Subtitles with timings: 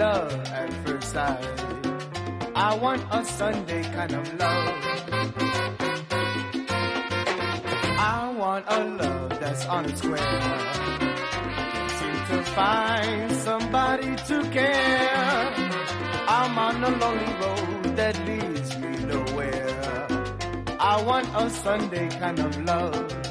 [0.00, 1.44] love at first sight.
[2.54, 4.74] I want a Sunday kind of love.
[8.16, 10.40] I want a love that's on the square.
[11.98, 15.52] Seem to find somebody to care.
[16.36, 20.06] I'm on a lonely road that leads me nowhere.
[20.92, 23.29] I want a Sunday kind of love.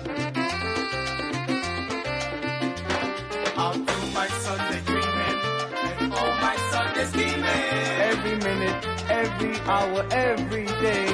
[8.20, 11.08] Every minute, every hour, every day.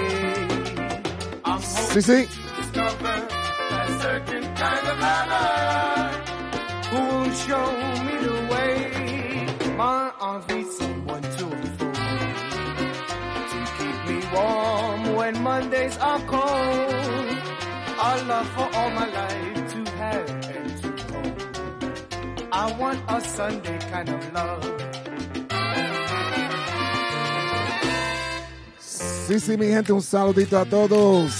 [1.45, 2.25] I'm hoping sí.
[2.25, 3.16] to discover
[3.70, 5.45] a certain kind of lover
[6.89, 7.67] who will show
[8.06, 8.75] me the way.
[9.78, 11.95] My arms need someone to unfold
[13.52, 17.38] to keep me warm when Mondays are cold.
[18.02, 22.50] A love for all my life to have and to hold.
[22.52, 24.95] I want a Sunday kind of love.
[29.28, 31.31] Sí, sí, mi gente, un saludito a todos.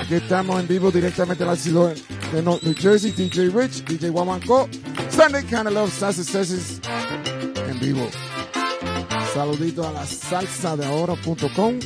[0.00, 1.94] Aquí estamos en vivo directamente de la ciudad
[2.32, 3.12] de North New Jersey.
[3.12, 4.66] DJ Rich, DJ Wamanco,
[5.10, 6.80] Sunday Kind of Love Salsa Sessions
[7.68, 8.08] en vivo.
[9.34, 11.78] Saludito a la salsa de ahora.com.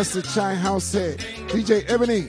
[0.00, 1.18] Master Chai House set.
[1.48, 2.28] DJ Ebony,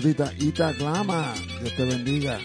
[0.00, 1.34] Saludita, Ita Glama.
[1.60, 2.40] Dios te bendiga.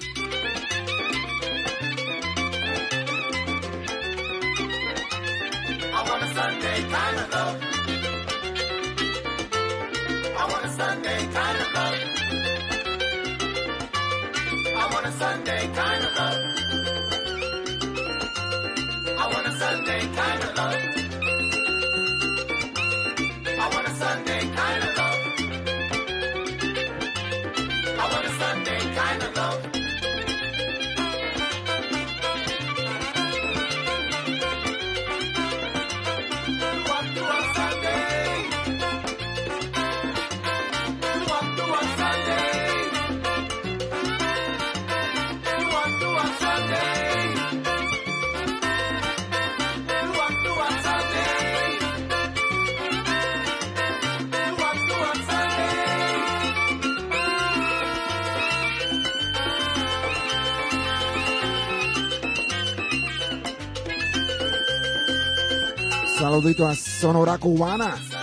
[66.96, 68.15] Sonora Cubana.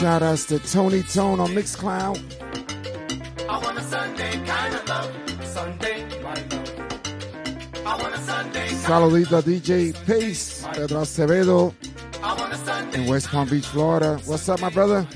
[0.00, 2.20] Shout outs to Tony Tone on Mixcloud.
[3.48, 5.46] I want a Sunday kind of love.
[5.46, 7.86] Sunday, my love.
[7.86, 11.74] I want a Sunday Saludito a DJ Pace, Pedro Acevedo
[12.22, 13.02] I want a Sunday.
[13.04, 14.20] in West Palm Beach, Florida.
[14.26, 15.06] What's up, my brother?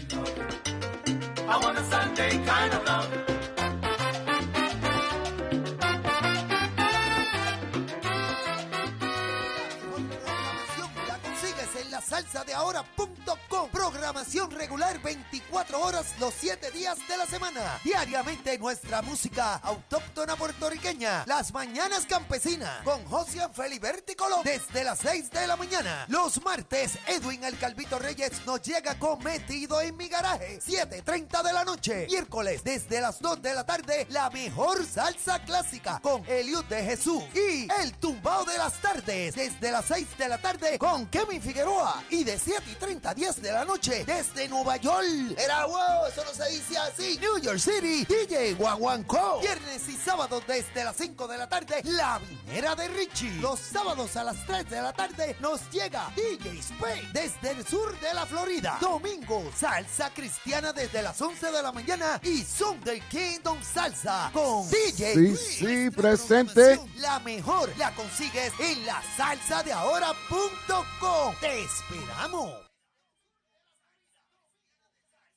[20.80, 26.04] Autóctona Las mañanas campesinas con José Feliberti Colón desde las 6 de la mañana.
[26.08, 31.52] Los martes Edwin El Calvito Reyes nos llega con Metido en mi garaje 7.30 de
[31.54, 32.06] la noche.
[32.06, 37.22] Miércoles desde las 2 de la tarde la mejor salsa clásica con Eliud de Jesús
[37.34, 42.04] y el tumbao de las tardes desde las 6 de la tarde con Kevin Figueroa
[42.10, 45.06] y de 7 y 30 a 10 de la noche desde Nueva York.
[45.38, 47.18] Era wow, eso no se dice así.
[47.18, 49.40] New York City, DJ Guaguancó.
[49.40, 53.40] Viernes y sábados desde las 5 de la tarde, La Vinera de Richie.
[53.40, 57.98] Los sábados a las 3 de la tarde nos llega DJ Spain desde el sur
[58.00, 58.78] de la Florida.
[58.80, 65.14] Domingo, salsa cristiana desde las 11 de la mañana y Sunday Kingdom Salsa con DJ
[65.14, 66.80] Sí, sí, presente.
[66.96, 71.34] La mejor la consigues en la salsa de ahora.com.
[71.40, 72.50] Te esperamos.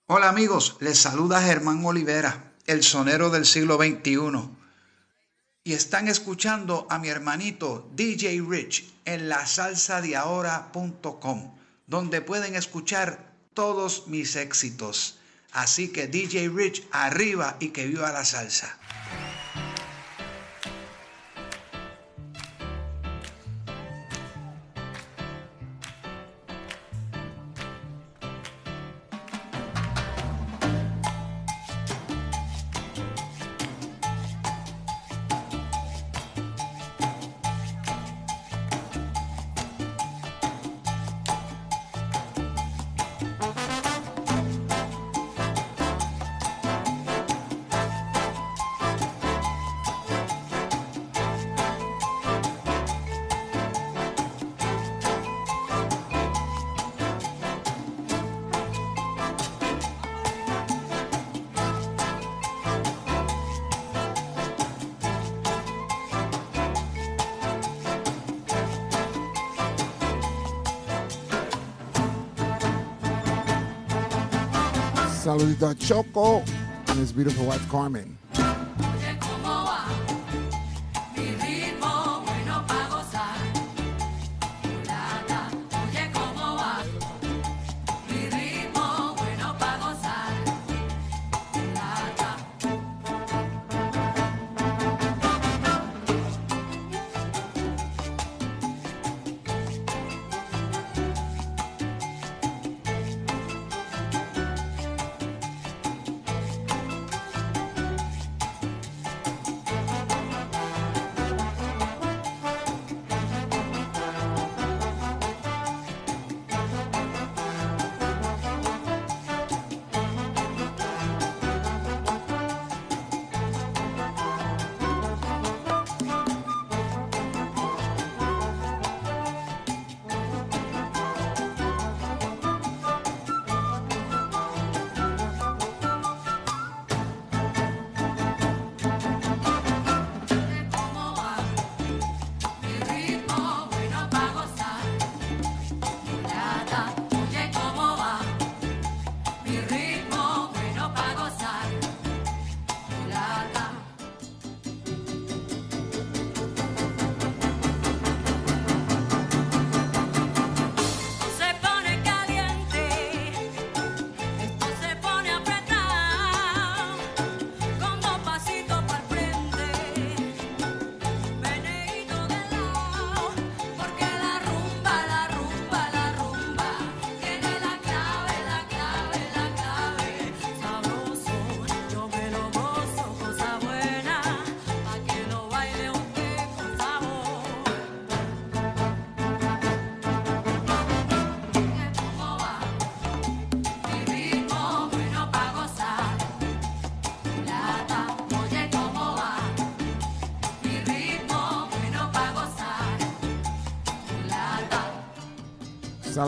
[0.08, 4.63] Hola amigos, les saluda Germán Olivera, el sonero del siglo XXI.
[5.66, 11.56] Y están escuchando a mi hermanito DJ Rich en la salsa de ahora.com,
[11.88, 15.20] donde pueden escuchar todos mis éxitos.
[15.54, 18.78] Así que DJ Rich arriba y que viva la salsa.
[75.72, 76.40] Choco
[76.88, 78.18] and his beautiful wife Carmen.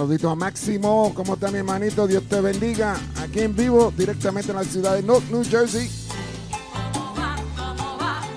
[0.06, 2.06] Saludito a Máximo, ¿cómo está mi hermanito?
[2.06, 2.96] Dios te bendiga.
[3.24, 5.90] Aquí en vivo, directamente en la ciudad de North New Jersey.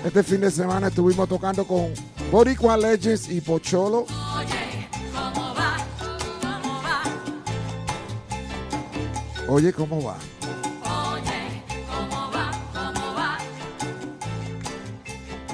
[0.03, 1.93] Este fin de semana estuvimos tocando con
[2.31, 4.07] Boricua Legends y Pocholo.
[9.47, 10.17] Oye, ¿cómo va?
[11.13, 12.51] Oye, ¿cómo va?
[12.73, 13.37] ¿Cómo va?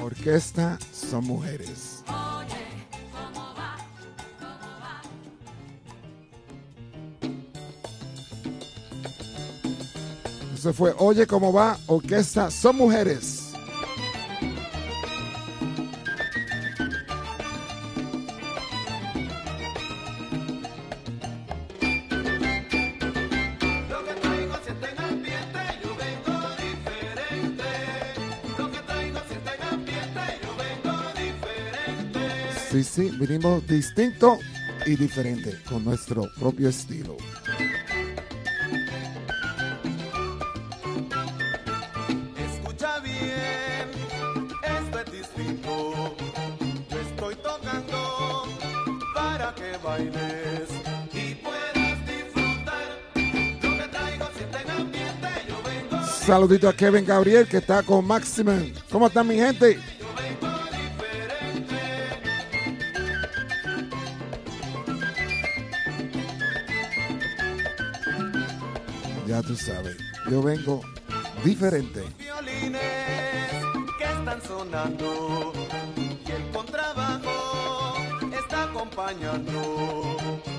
[0.01, 1.64] Orquesta son mujeres.
[10.65, 11.77] Eso fue Oye, ¿cómo va?
[11.85, 13.51] Orquesta son mujeres.
[23.91, 27.63] Lo que traigo siente en ambiente, yo vengo diferente.
[28.57, 32.19] Lo que traigo siente en ambiente, yo vengo diferente.
[32.71, 34.39] Sí, sí, vinimos distinto
[34.87, 37.17] y diferente con nuestro propio estilo.
[56.25, 58.73] Saludito a Kevin Gabriel que está con Maximum.
[58.89, 59.77] ¿Cómo están mi gente?
[69.27, 69.97] Ya tú sabes,
[70.31, 70.81] yo vengo
[71.43, 72.01] diferente.
[72.17, 72.81] violines
[73.99, 75.53] que están sonando
[75.95, 77.97] y el contrabajo
[78.33, 80.54] está acompañando.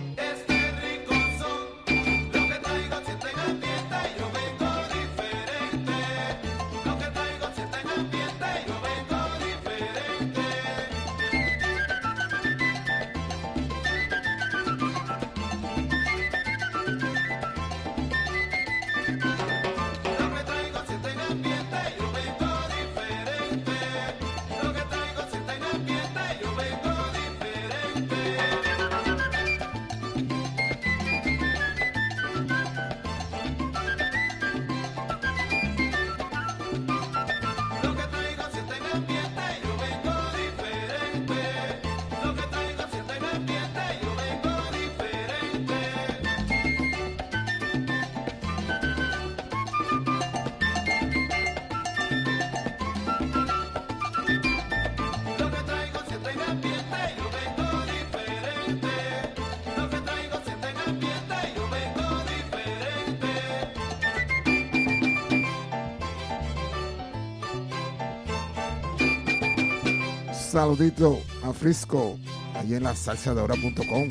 [70.66, 72.18] Saludito a Frisco,
[72.56, 74.08] allí en la salsadora.com.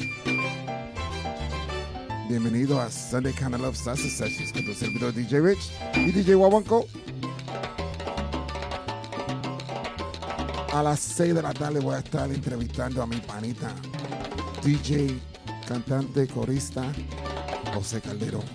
[2.30, 6.38] Bienvenido a Sunday Kind of Love Salsa Sessions con tu servidor DJ Rich y DJ
[6.38, 6.86] Wawanko.
[10.72, 13.76] A las 6 de la tarde voy a estar entrevistando a mi panita,
[14.64, 15.20] DJ,
[15.68, 16.86] cantante, corista,
[17.74, 18.55] José Calderón.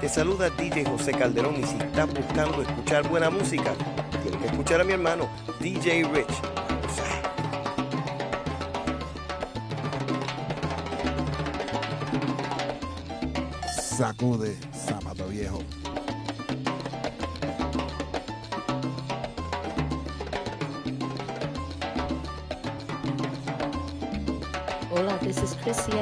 [0.00, 3.74] Te saluda DJ José Calderón y si estás buscando escuchar buena música,
[4.22, 5.28] tienes que escuchar a mi hermano
[5.60, 6.26] DJ Rich.
[13.78, 15.58] Sacude, zapato viejo.
[24.90, 25.92] Hola, this is Chrissy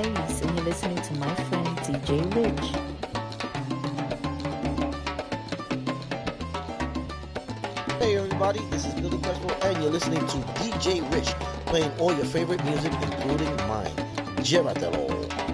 [9.12, 11.29] and you're listening to DJ Rich
[11.67, 13.93] playing all your favorite music including mine.
[14.38, 15.48] Llévatelo.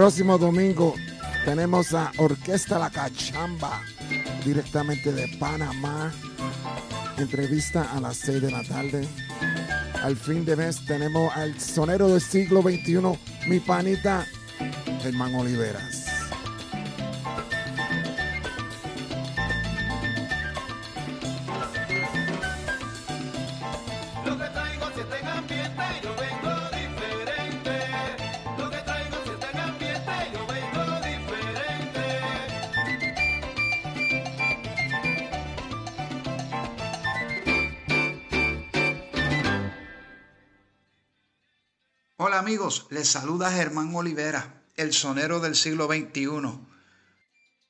[0.00, 0.94] Próximo domingo
[1.44, 3.82] tenemos a Orquesta La Cachamba,
[4.42, 6.10] directamente de Panamá.
[7.18, 9.06] Entrevista a las 6 de la tarde.
[10.02, 13.02] Al fin de mes tenemos al sonero del siglo XXI,
[13.46, 14.26] mi panita
[15.02, 15.99] Germán Oliveras.
[43.00, 46.50] Les saluda Germán Olivera, el sonero del siglo XXI.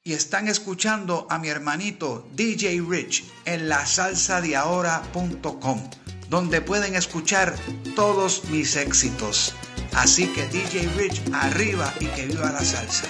[0.02, 5.88] Y están escuchando a mi hermanito DJ Rich en la salsa de ahora.com,
[6.28, 7.54] donde pueden escuchar
[7.94, 9.54] todos mis éxitos.
[9.92, 13.06] Así que DJ Rich arriba y que viva la salsa.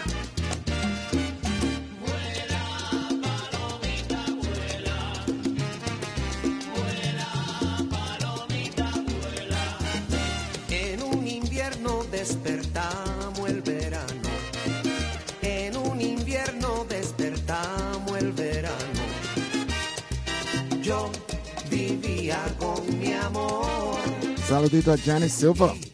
[24.47, 24.97] Saludito a
[25.29, 25.90] Silva.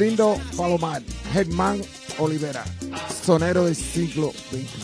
[0.00, 1.82] Lindo Palomar, Germán
[2.18, 2.64] Olivera,
[3.22, 4.79] sonero del siglo XXI.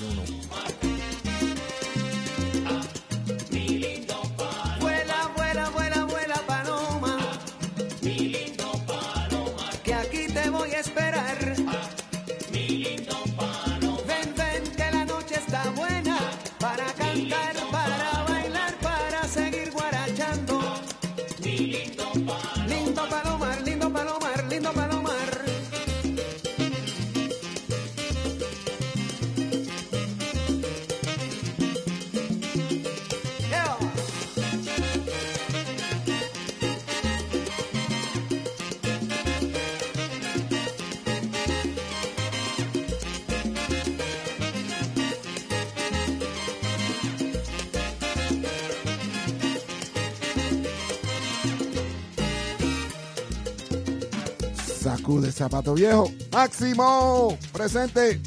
[55.37, 56.11] Zapato viejo.
[56.33, 58.21] Máximo, presente.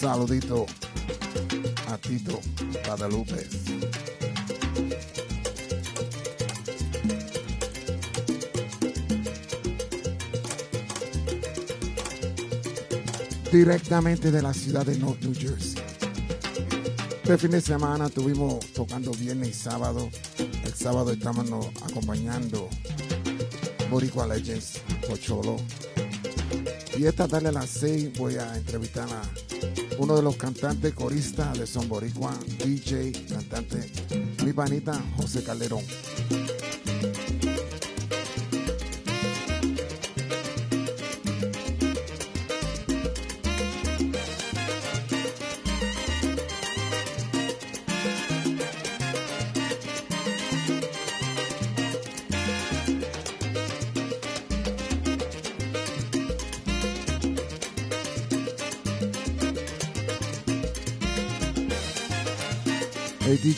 [0.00, 0.66] Saludito
[1.88, 2.40] a Tito
[2.86, 3.87] Guadalupe.
[13.58, 15.82] Directamente de la ciudad de North New Jersey.
[17.24, 20.08] Este fin de semana estuvimos tocando viernes y sábado.
[20.64, 22.68] El sábado estamos no- acompañando
[23.90, 25.56] Boricua Legends, Pocholo.
[26.96, 29.22] Y esta tarde a las 6 voy a entrevistar a
[29.98, 33.90] uno de los cantantes coristas de Son Boricua, DJ, cantante,
[34.44, 35.82] mi panita José Calderón.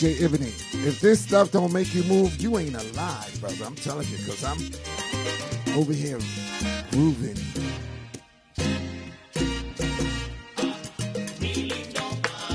[0.00, 0.46] DJ Ebony,
[0.88, 3.66] if this stuff don't make you move, you ain't alive, brother.
[3.66, 4.56] I'm telling you, cause I'm
[5.76, 6.18] over here
[6.90, 7.36] grooving.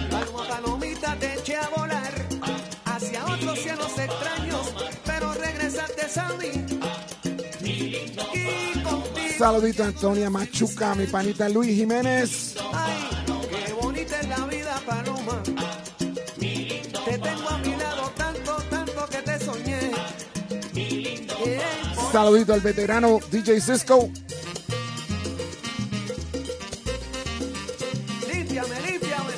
[0.10, 2.14] Paloma, palomita, te eché a volar
[2.86, 4.74] hacia otros cielos extraños,
[5.06, 6.50] pero regresaste a mí.
[7.62, 8.10] Y
[8.82, 9.04] contigo,
[9.38, 12.45] Saludito Antonia Machuca, mi panita Luis Jiménez.
[22.16, 24.10] Saludito al veterano DJ Cisco.
[28.32, 29.34] Límpiame, límpiame.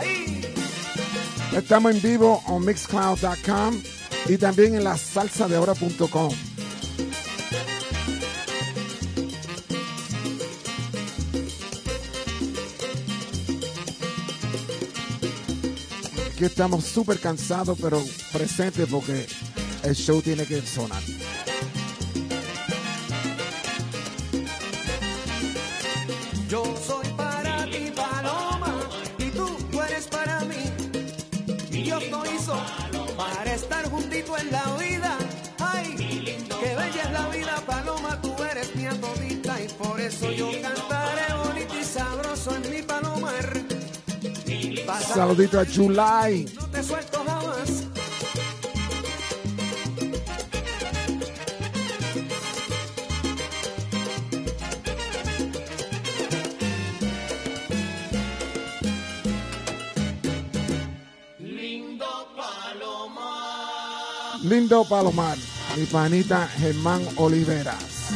[0.00, 0.54] Ahí.
[1.54, 3.82] Estamos en vivo en mixcloud.com
[4.30, 6.32] y también en la salsadeahora.com.
[16.32, 19.26] Aquí estamos súper cansados, pero presentes porque
[19.86, 21.02] el show tiene que sonar.
[26.48, 28.80] Yo soy para ti, Paloma,
[29.18, 30.56] y tú, tú eres para mí.
[31.70, 32.60] Dios nos hizo
[33.16, 35.16] para estar juntito en la vida.
[35.60, 35.94] Ay,
[36.60, 41.32] qué bella es la vida, Paloma, tú eres mi todita y por eso yo cantaré
[41.44, 43.62] bonito y sabroso en mi palomar.
[45.14, 46.65] Saludito a July.
[64.48, 65.36] Lindo Palomar,
[65.76, 68.12] mi panita Germán Oliveras,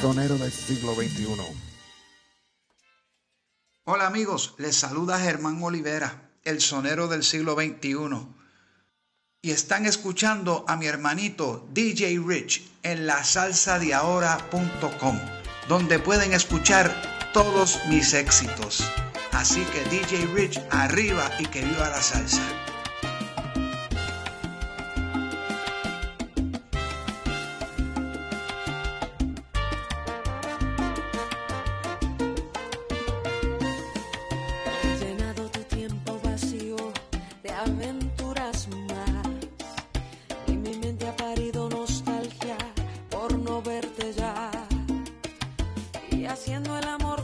[0.00, 1.26] sonero del siglo XXI.
[3.82, 8.28] Hola amigos, les saluda Germán Olivera, el sonero del siglo XXI.
[9.42, 15.18] Y están escuchando a mi hermanito DJ Rich en la salsa de ahora.com,
[15.68, 18.84] donde pueden escuchar todos mis éxitos.
[19.32, 22.65] Así que DJ Rich arriba y que viva la salsa.
[46.28, 47.15] Haciendo el amor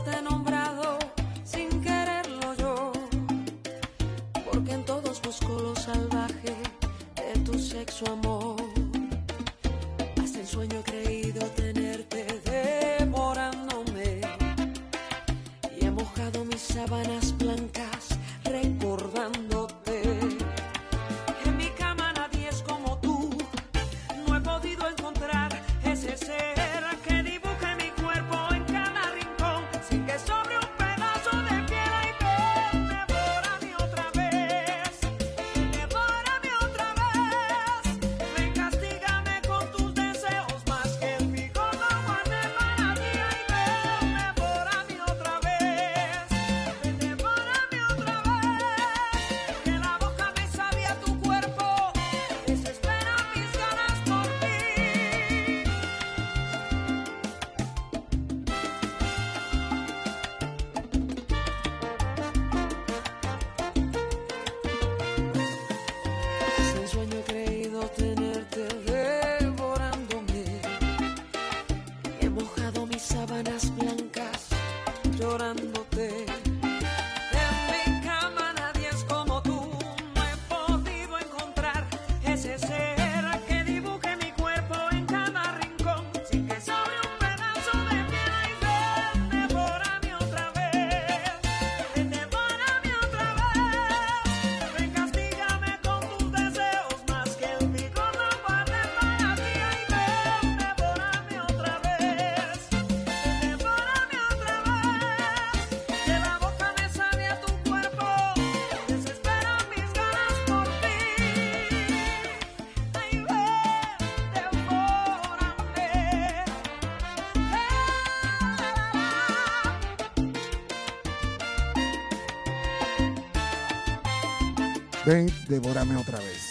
[125.05, 126.42] Ven, devórame otra vez.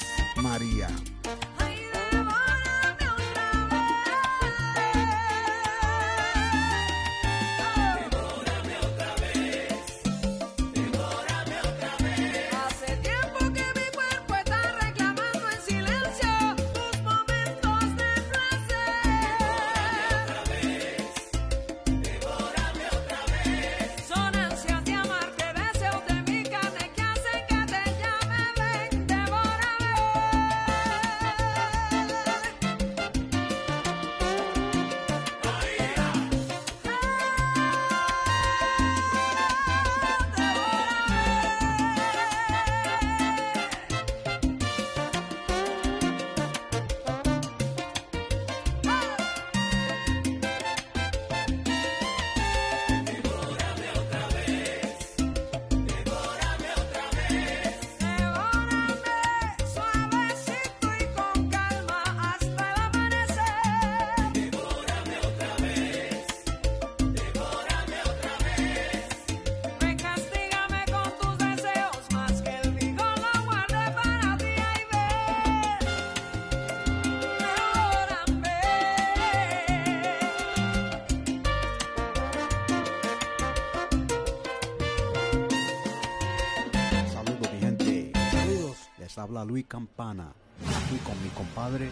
[89.62, 90.32] Luis Campana.
[90.60, 91.90] Estoy con mi compadre.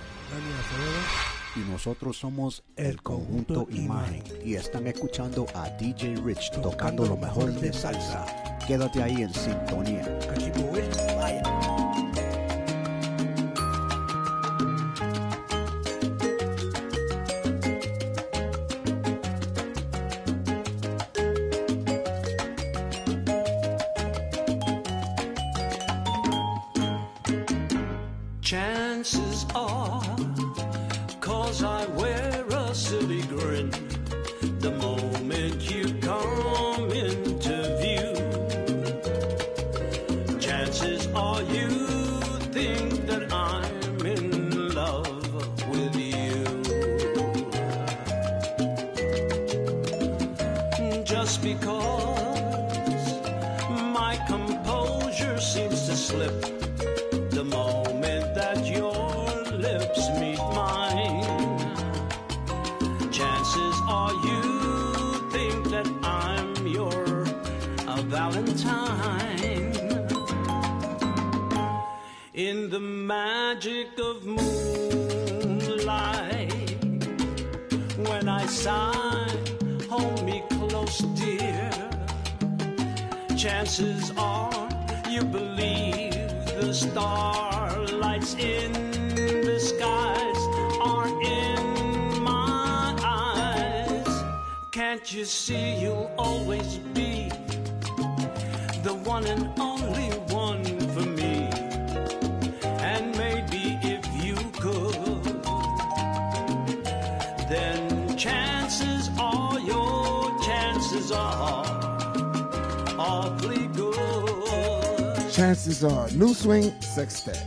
[1.56, 4.22] Y nosotros somos el conjunto Imagen.
[4.44, 8.26] Y están escuchando a DJ Rich tocando lo mejor de salsa.
[8.66, 10.18] Quédate ahí en sintonía.
[115.82, 117.38] Are, New Swing Sextet.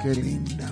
[0.00, 0.67] Qué linda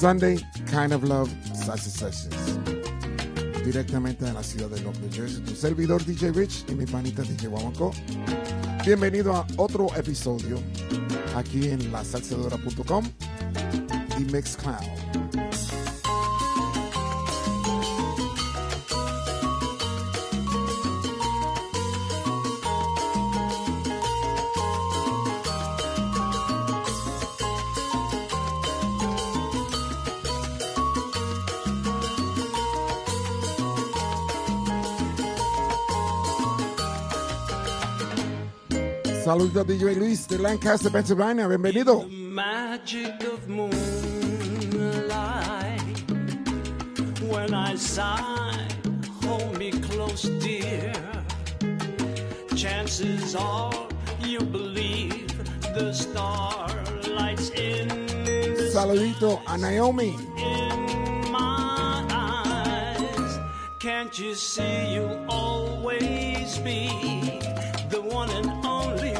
[0.00, 0.38] Sunday
[0.70, 2.58] Kind of Love Salsa Sessions.
[3.62, 5.42] Directamente de la ciudad de North New Jersey.
[5.42, 7.92] Tu servidor DJ Rich y mi panita DJ Guamaco.
[8.82, 10.58] Bienvenido a otro episodio
[11.36, 13.04] aquí en la salsadora.com
[14.18, 15.49] y Mixcloud.
[39.30, 41.46] Saludos DJ Luis de Lancaster, Pennsylvania.
[41.46, 42.04] Bienvenido.
[42.10, 43.70] magic of moonlight
[47.28, 48.66] when I sigh
[49.22, 50.92] hold me close dear
[52.56, 53.72] chances are
[54.24, 55.28] you believe
[55.74, 57.86] the starlights in
[58.24, 60.16] the Saludito a Naomi.
[60.38, 63.38] in my eyes.
[63.78, 66.88] Can't you see you'll always be
[67.90, 69.19] the one and only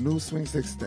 [0.00, 0.86] New Swing 60.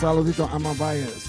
[0.00, 1.26] Saludito a Mabayas.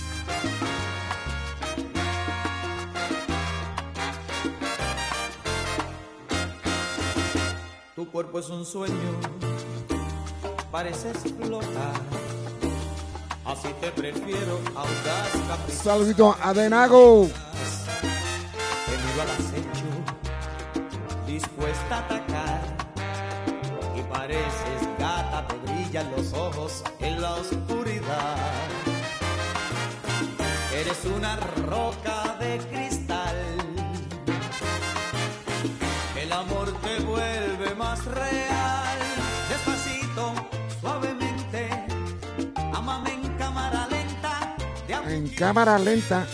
[7.94, 8.96] Tu cuerpo es un sueño,
[10.72, 12.21] pareces flotar
[13.82, 15.74] Te prefiero audaz.
[15.84, 17.28] Saludito a Denago.
[45.52, 46.26] cámara lenta.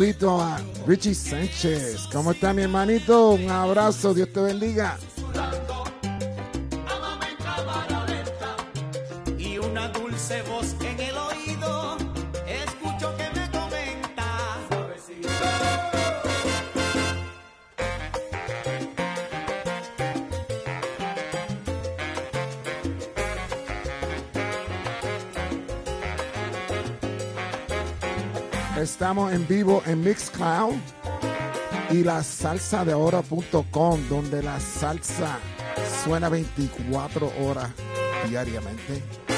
[0.00, 2.08] saludito a Richie Sánchez.
[2.10, 3.32] ¿Cómo está mi hermanito?
[3.32, 4.98] Un abrazo, Dios te bendiga.
[29.10, 30.76] estamos en vivo en Mixcloud
[31.90, 35.40] y la salsa de ahora.com, donde la salsa
[36.04, 37.70] suena 24 horas
[38.28, 39.29] diariamente.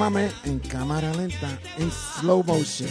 [0.00, 2.88] En cámara lenta, en slow motion.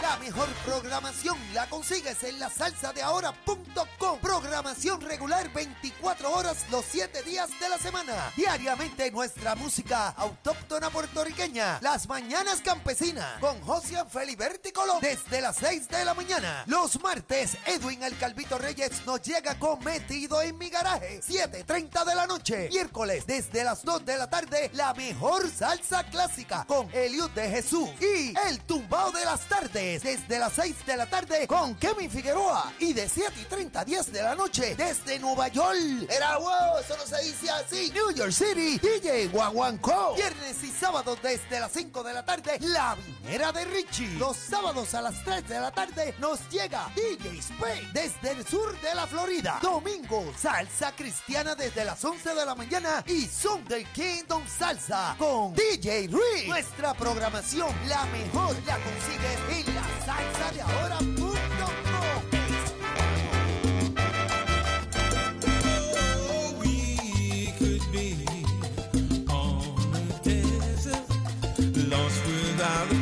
[0.00, 4.18] La mejor programación la consigues en la salsa de ahora.com.
[4.22, 8.32] Programación regular 24 horas los 7 días de la semana.
[8.34, 11.80] Diariamente nuestra música autóctona puertorriqueña.
[11.82, 14.61] Las mañanas campesinas con José Feliberti
[15.00, 16.64] Desde las 6 de la mañana.
[16.66, 21.20] Los martes Edwin El Calvito Reyes nos llega con Metido en mi garaje.
[21.20, 22.70] 7.30 de la noche.
[22.70, 27.90] Miércoles desde las 2 de la tarde la mejor salsa clásica con Eliud de Jesús.
[28.00, 32.72] Y el tumbao de las tardes desde las 6 de la tarde con Kevin Figueroa.
[32.78, 36.08] Y de 7 y 30 a 10 de la noche desde Nueva York.
[36.08, 37.90] Era wow, eso no se dice así.
[37.92, 40.14] New York City, DJ Guaguancó.
[40.14, 44.16] Viernes y sábados desde las 5 de la tarde, La Vinera de Richie.
[44.18, 48.72] Los sábados a las 3 de la tarde nos llega DJ Spain desde el sur
[48.80, 49.58] de la Florida.
[49.60, 56.08] Domingo, salsa cristiana desde las 11 de la mañana y Sunday Kingdom Salsa con DJ
[56.08, 56.46] Rui.
[56.46, 61.72] Nuestra programación, la mejor, la consigues en la salsa de ahora.com.
[71.90, 73.01] lost without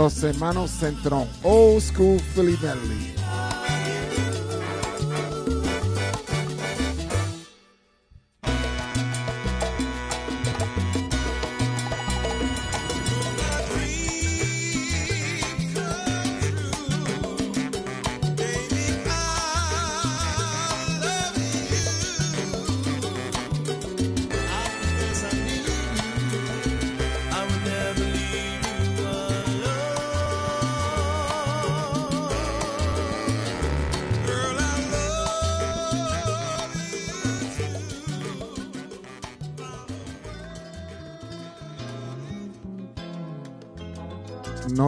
[0.00, 2.56] los hermanos Centrón, Old School Philly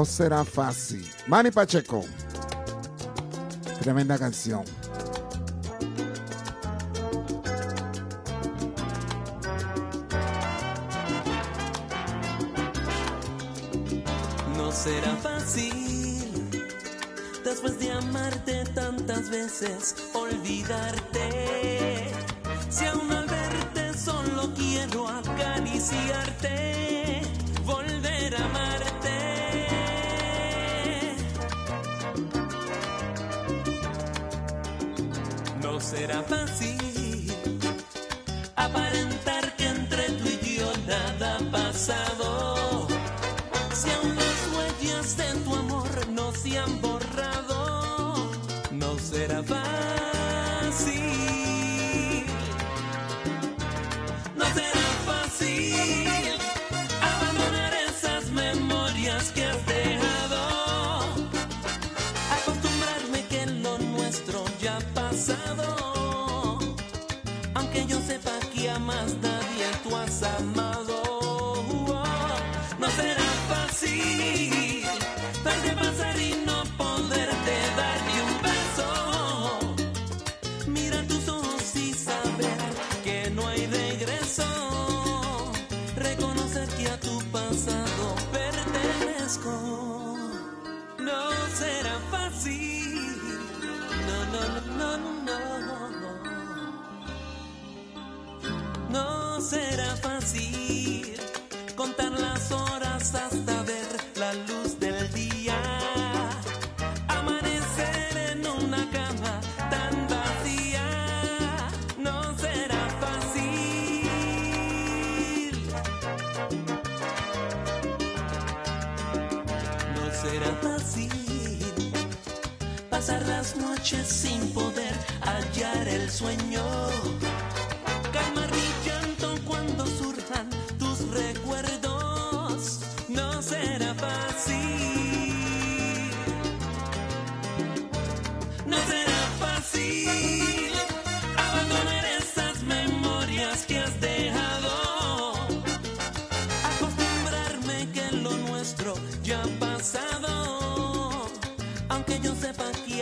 [0.04, 1.08] será fácil.
[1.26, 2.04] Manny Pacheco.
[3.80, 4.64] Tremenda canción.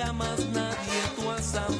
[0.06, 1.79] más nadie tú has amado.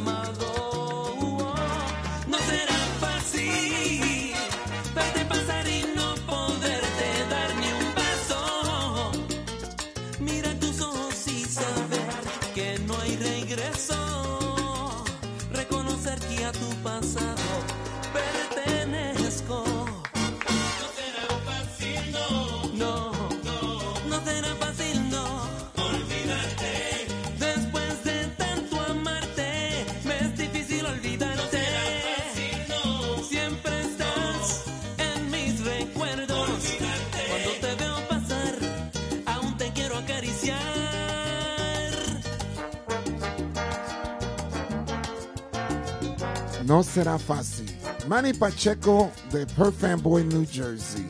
[46.90, 47.66] será fácil.
[48.08, 51.06] Manny Pacheco de Perfanboy, New Jersey.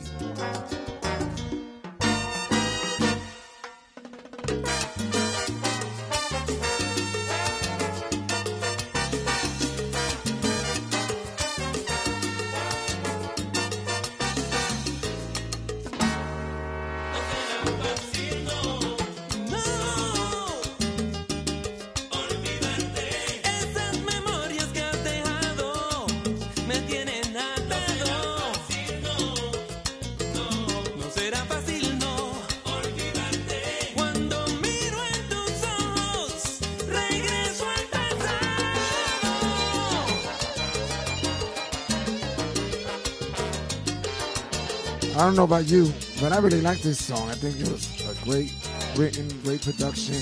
[45.31, 47.29] don't know about you, but I really like this song.
[47.29, 48.53] I think it was a great
[48.97, 50.15] written, great production.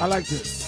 [0.00, 0.67] I like this.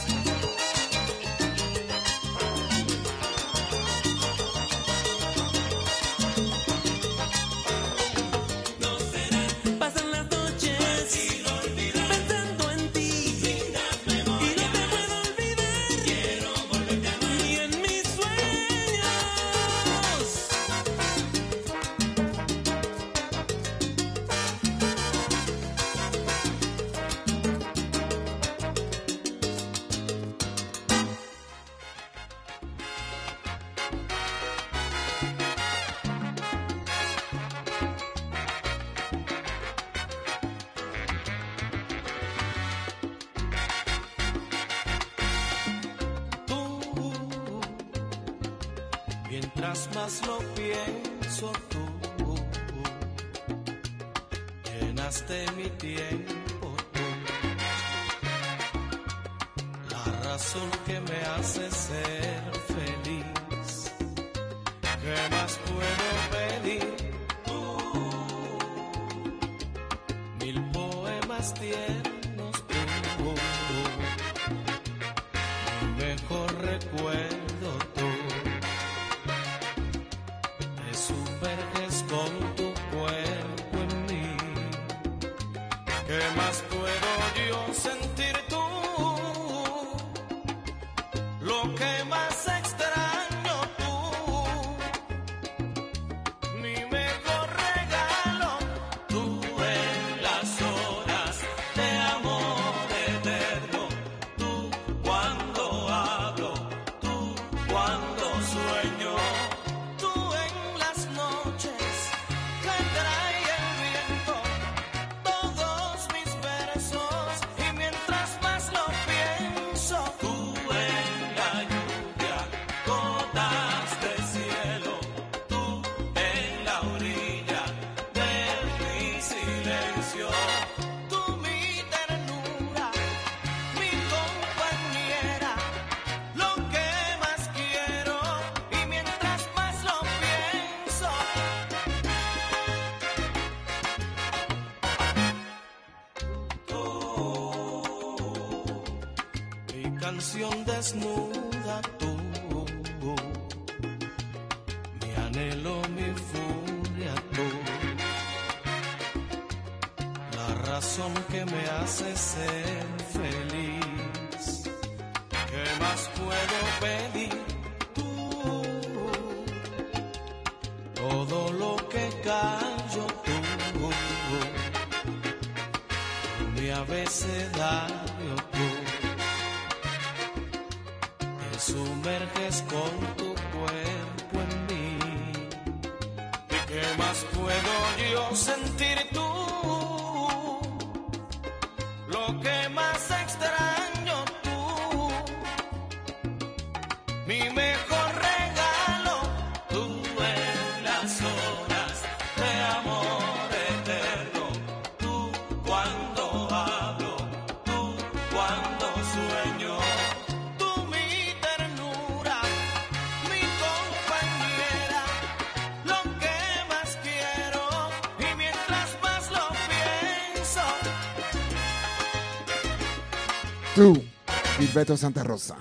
[224.72, 225.56] Beto Santa Rosa.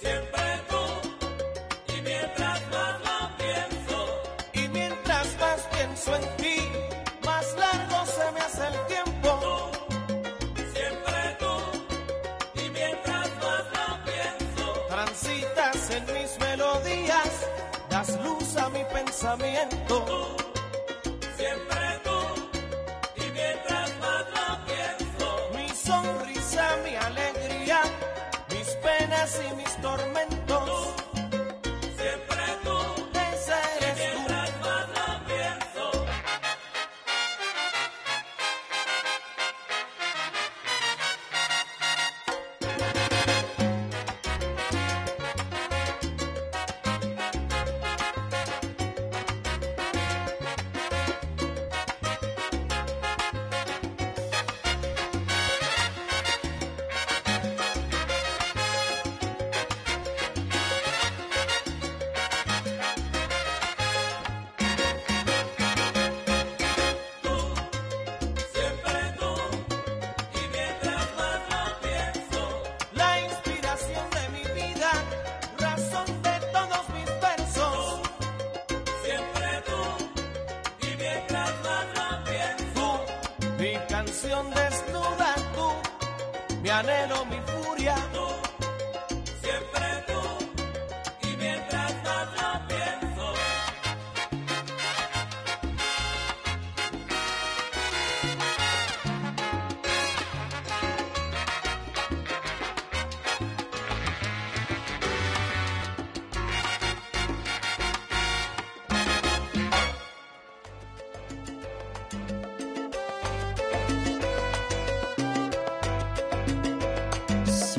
[0.00, 0.46] Siempre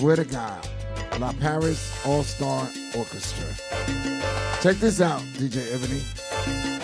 [0.07, 0.65] Swear to God.
[1.19, 3.45] La Paris All Star Orchestra.
[4.61, 6.76] Check this out, DJ Ebony.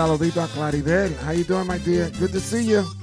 [0.00, 1.14] Saludito a Claribel.
[1.18, 2.08] How you doing, my dear?
[2.18, 2.99] Good to see you.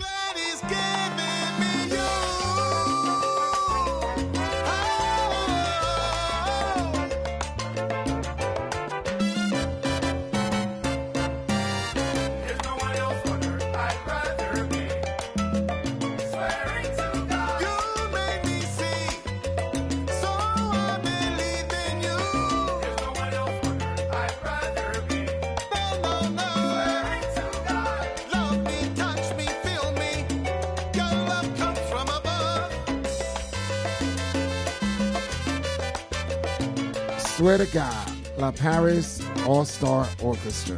[37.47, 40.75] Swear to God, La Paris All Star Orchestra.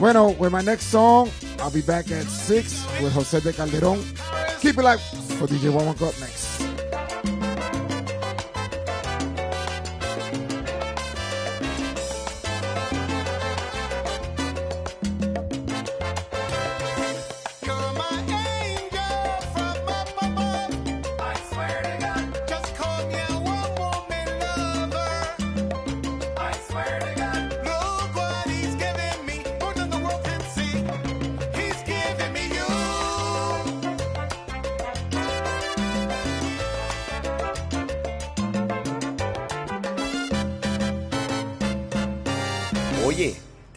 [0.00, 4.02] Bueno, with my next song, I'll be back at 6 with Jose de Calderon.
[4.60, 5.00] Keep it live
[5.38, 6.51] for DJ One Up next.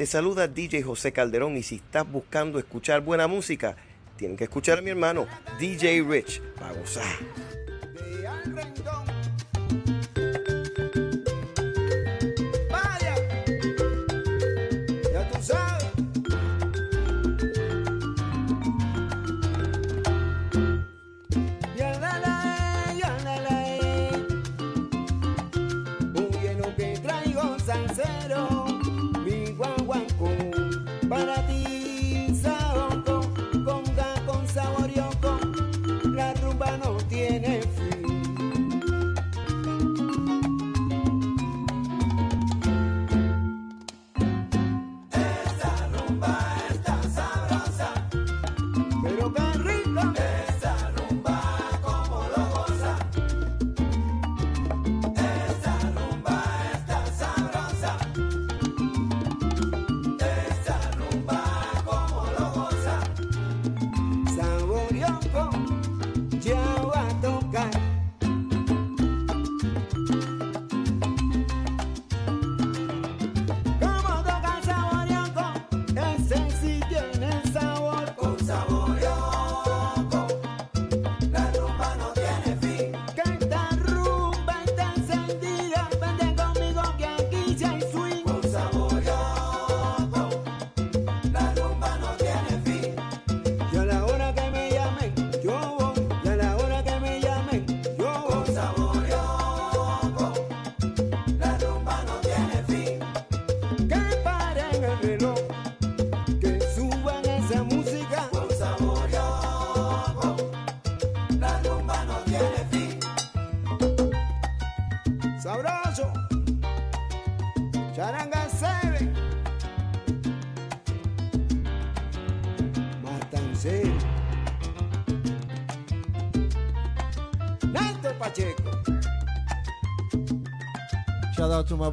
[0.06, 3.76] Saluda DJ José Calderón y si estás buscando escuchar buena música,
[4.18, 5.28] tienes que escuchar a mi hermano
[5.60, 7.06] DJ Rich para gozar.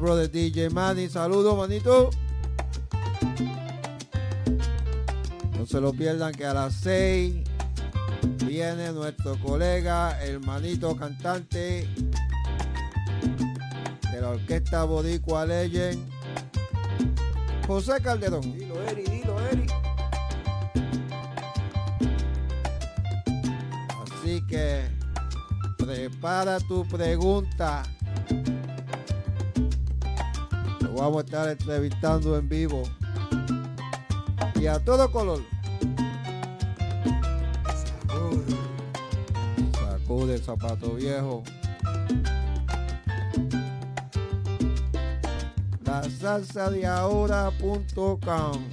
[0.03, 1.07] Brother DJ Manny.
[1.07, 2.09] Saludos, manito.
[5.57, 7.35] No se lo pierdan que a las 6
[8.45, 11.87] viene nuestro colega, el manito cantante
[14.11, 16.05] de la orquesta Boricua Legend,
[17.65, 18.41] José Calderón.
[18.41, 19.67] Dilo, Eri, dilo, Eri.
[24.03, 24.81] Así que
[25.77, 27.83] prepara tu pregunta.
[31.03, 32.83] Vamos a estar entrevistando en vivo.
[34.55, 35.41] Y a todo color.
[39.73, 41.43] Sacude el zapato viejo.
[45.83, 48.72] La salsa de ahora.com.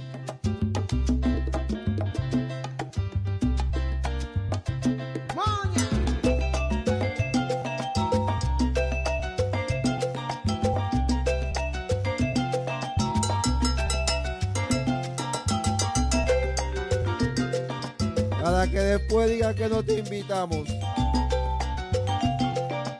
[19.53, 20.67] que no te invitamos.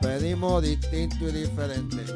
[0.02, 2.11] Pedimos distinto y diferente.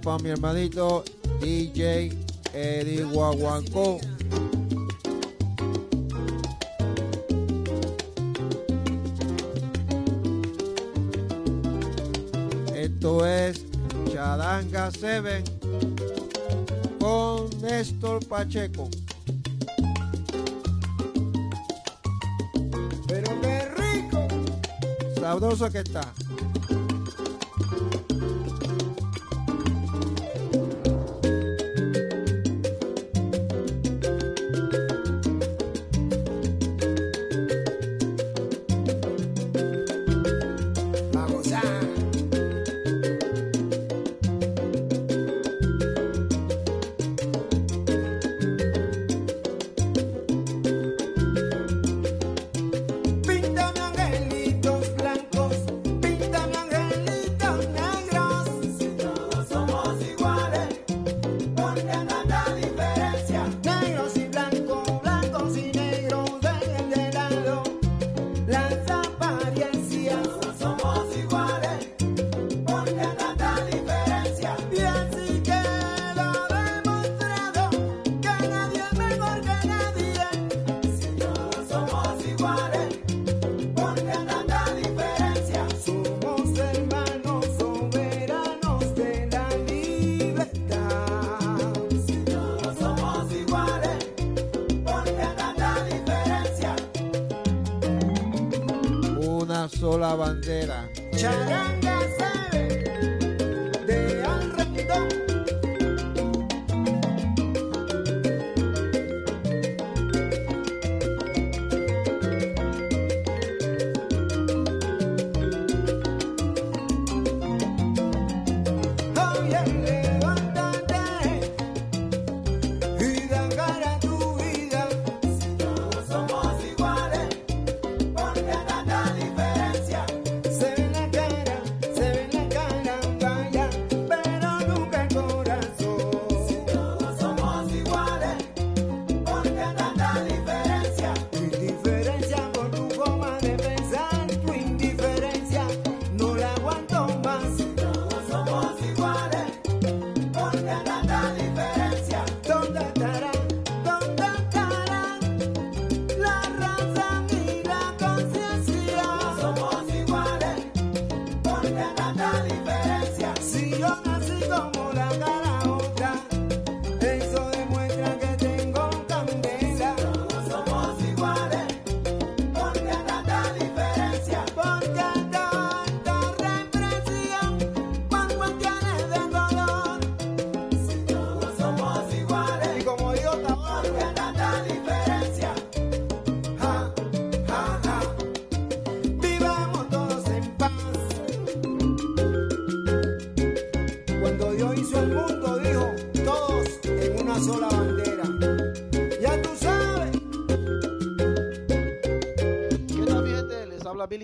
[0.00, 1.04] para mi hermanito
[1.40, 2.12] DJ
[2.52, 3.98] Eddie Guaguancó.
[12.74, 13.64] Esto es
[14.12, 15.44] Chadanga 7
[16.98, 18.88] con Néstor Pacheco.
[23.06, 24.28] Pero qué rico.
[25.20, 26.12] Sabroso que está.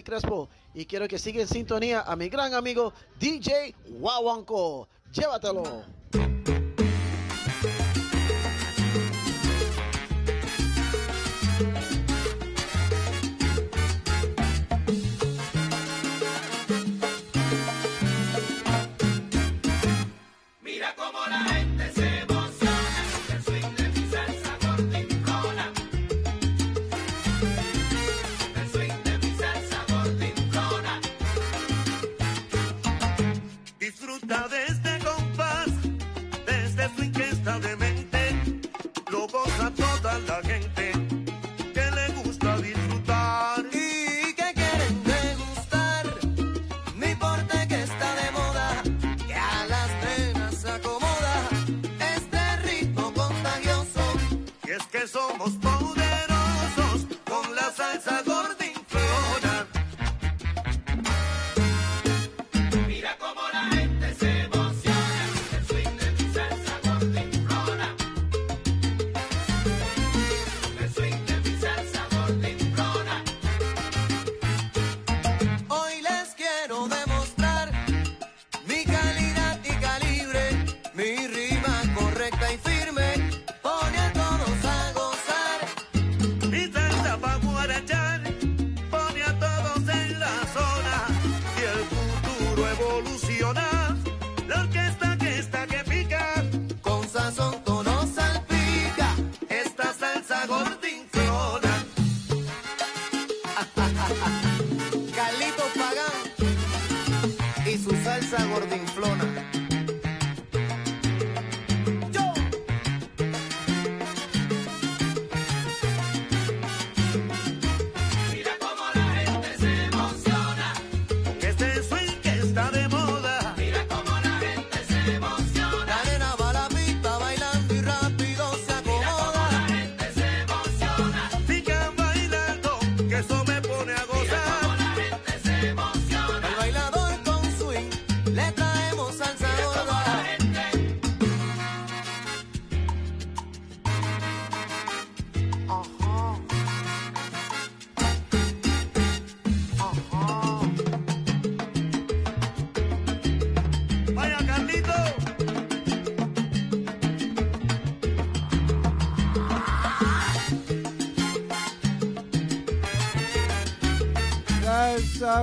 [0.04, 0.48] Crespo.
[0.74, 4.88] Y quiero que siga en sintonía a mi gran amigo DJ Wawanko.
[5.12, 5.93] Llévatelo.
[36.84, 37.83] Netflix está de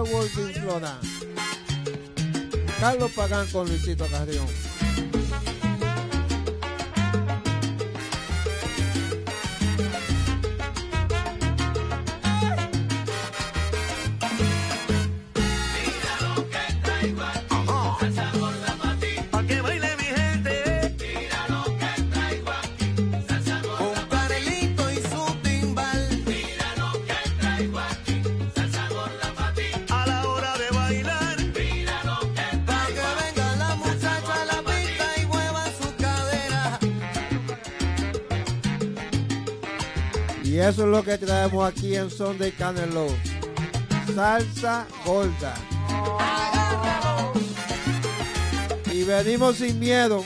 [0.02, 1.00] Star Wars Sloda.
[2.80, 4.71] Carlos Pagán con Luisito Carrión.
[40.72, 43.08] Eso es lo que traemos aquí en Son de Canelo.
[44.16, 45.54] Salsa gorda.
[48.90, 50.24] Y venimos sin miedo.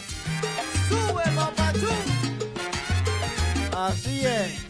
[3.76, 4.65] Así es.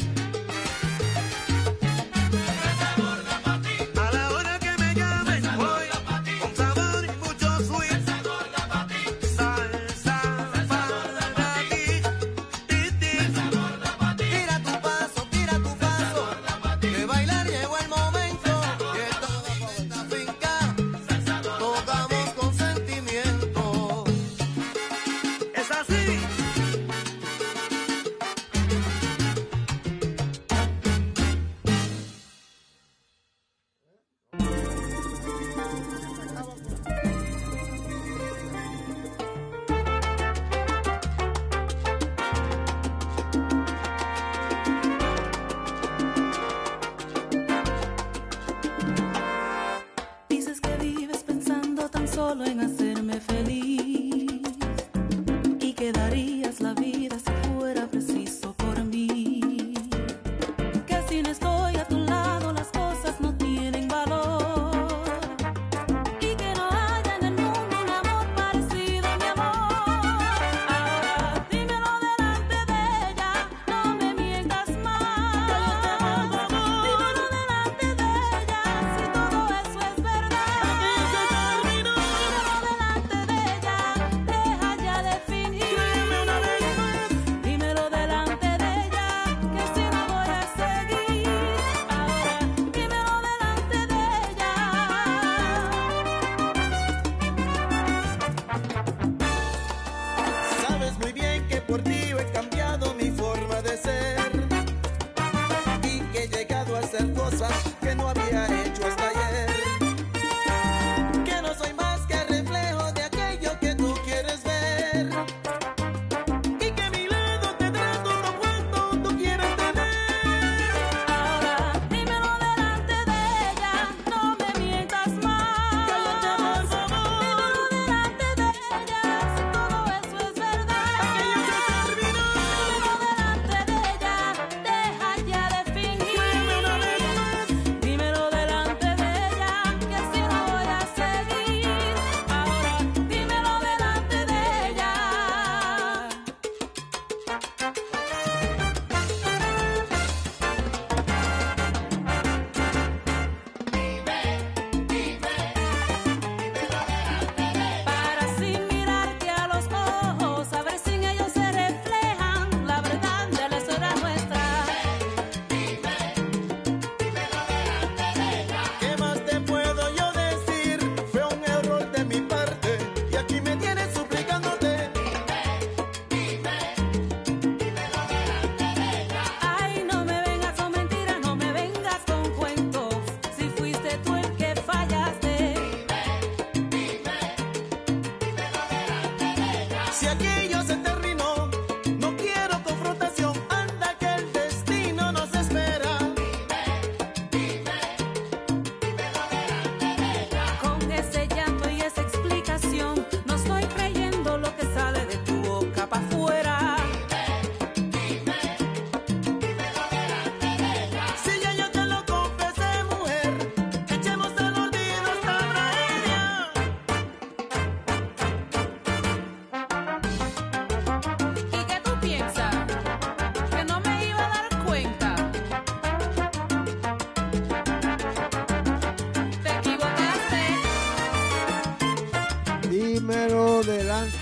[190.06, 190.45] si aquí.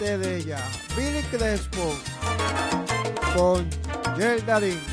[0.04, 0.58] de ella,
[0.98, 1.96] Billy Crespo
[3.34, 3.66] con
[4.18, 4.93] Gerdarín.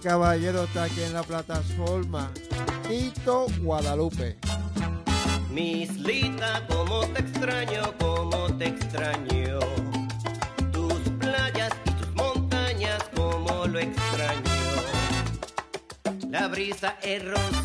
[0.00, 2.30] caballero está aquí en la plataforma.
[2.86, 4.38] Tito Guadalupe.
[5.50, 9.58] Mislita, cómo te extraño, cómo te extraño.
[10.72, 14.42] Tus playas y tus montañas, cómo lo extraño.
[16.30, 17.57] La brisa es rosa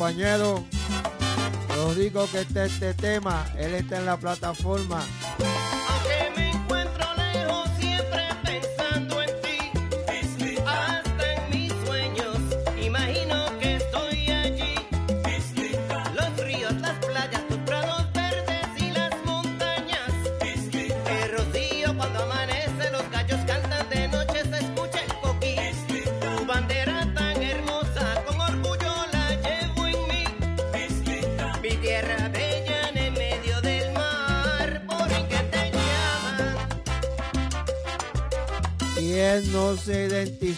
[0.00, 0.64] compañero.
[1.76, 5.04] Los digo que este, este tema, él está en la plataforma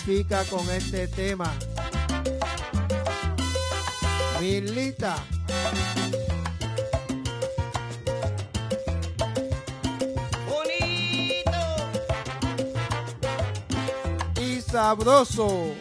[0.07, 1.53] identifica con este tema.
[4.41, 5.17] Milita.
[10.49, 11.61] Bonito.
[14.41, 15.72] Y sabroso.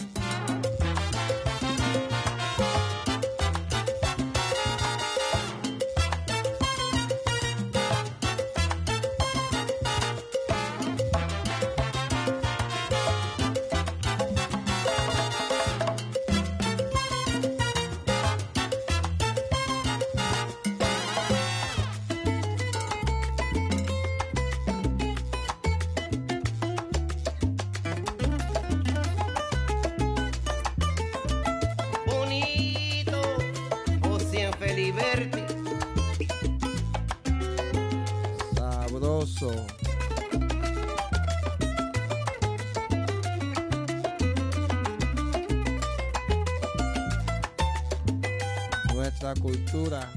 [49.35, 50.09] cultura.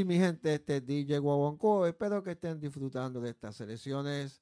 [0.00, 1.86] así, mi gente, este es DJ Guaguancó.
[1.86, 4.40] Espero que estén disfrutando de estas selecciones.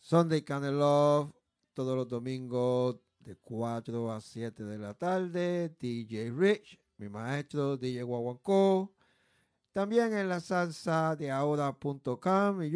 [0.00, 1.32] Sunday Candle Love,
[1.74, 5.76] todos los domingos de 4 a 7 de la tarde.
[5.78, 8.92] DJ Rich, mi maestro, DJ Guaguancó.
[9.70, 12.72] También en la salsa de ahora.com y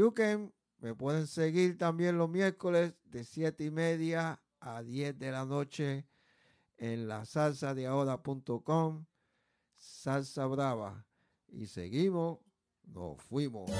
[0.78, 6.06] Me pueden seguir también los miércoles de 7 y media a 10 de la noche
[6.76, 9.04] en la salsa de ahora.com.
[9.74, 11.06] Salsa Brava
[11.52, 12.38] y seguimos,
[12.84, 13.70] nos fuimos.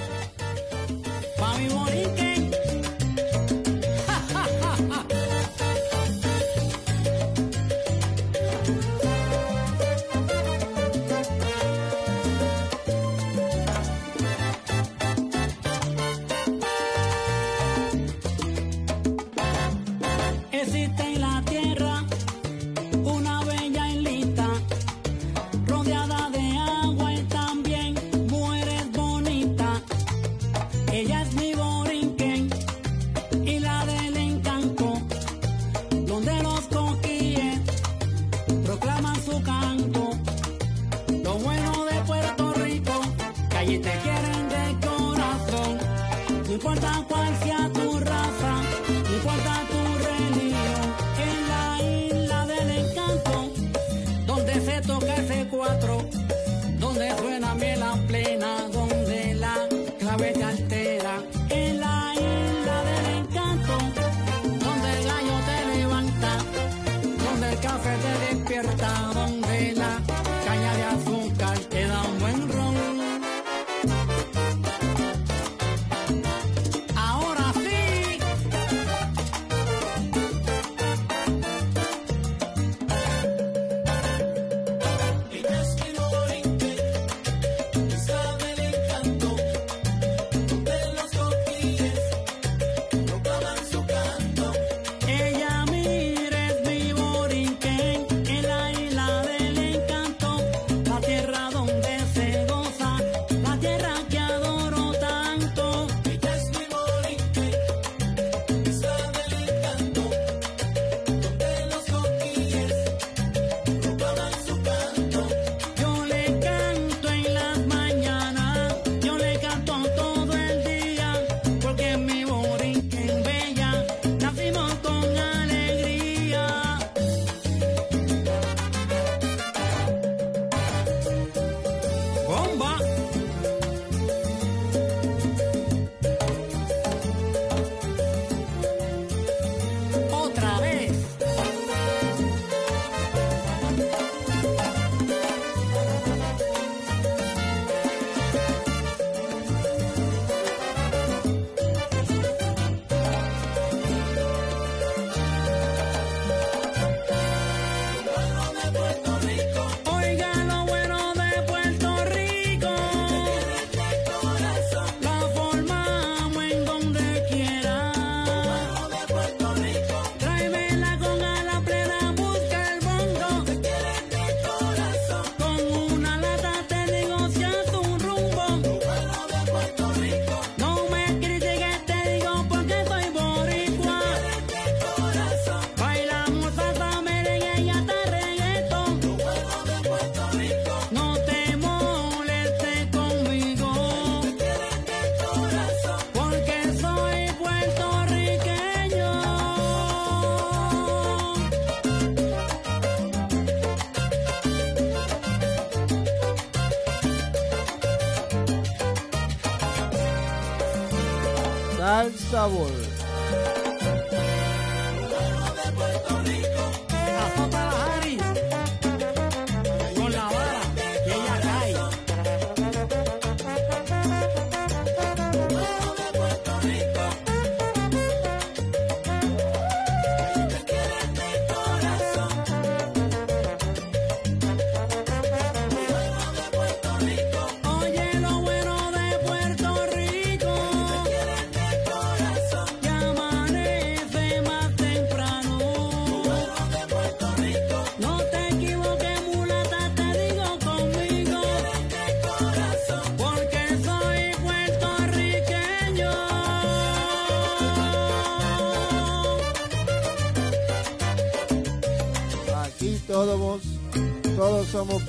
[211.87, 212.96] El sabor.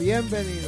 [0.08, 0.67] Todos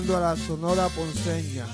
[0.00, 1.66] llegando a la Sonora Ponceña.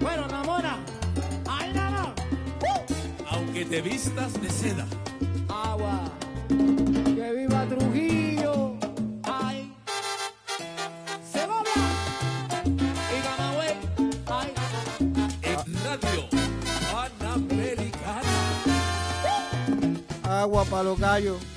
[0.00, 0.78] Bueno, Ramona,
[1.46, 2.14] ahí nada.
[2.62, 2.80] ¡Uh!
[3.28, 4.86] Aunque te vistas de seda.
[5.46, 6.10] Agua.
[6.48, 8.78] Que viva Trujillo.
[9.22, 9.70] Ay.
[11.30, 11.84] Segovia.
[13.12, 13.74] Y Camagüey.
[14.28, 14.54] Ay.
[15.42, 16.28] En radio
[16.90, 18.36] Panamericana.
[20.24, 20.28] ¡Uh!
[20.28, 21.55] Agua para los gallos.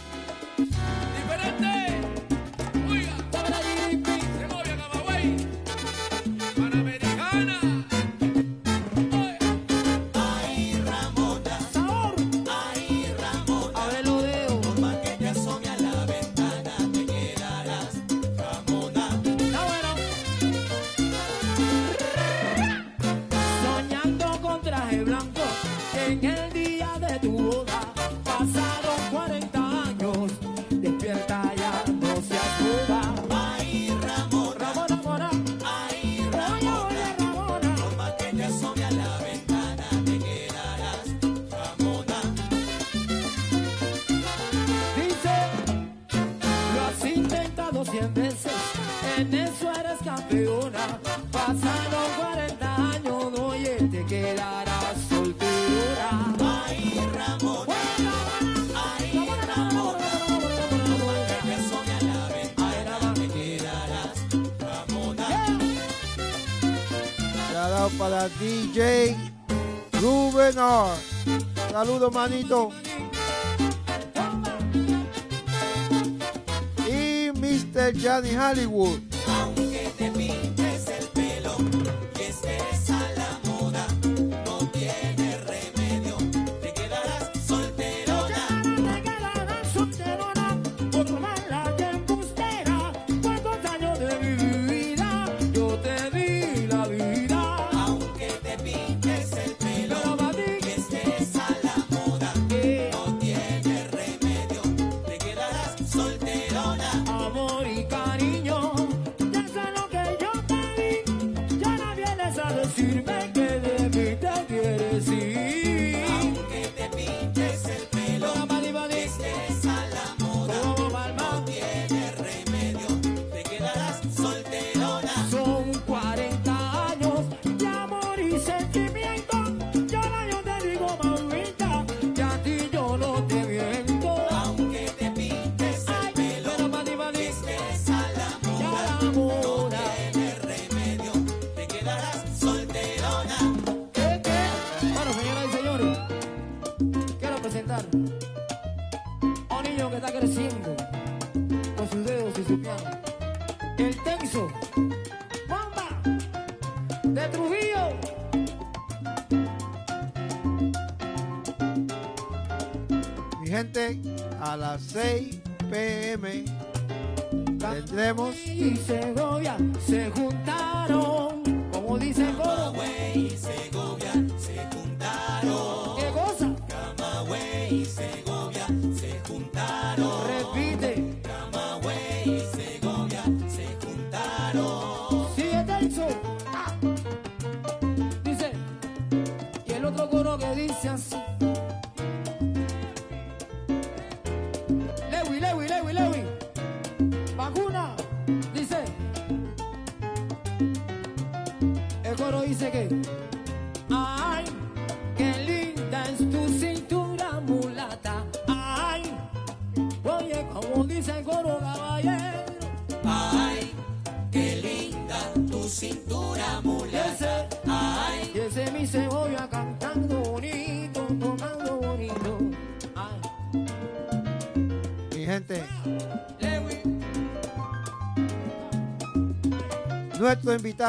[76.87, 77.93] Y Mr.
[77.93, 79.08] Johnny Hollywood.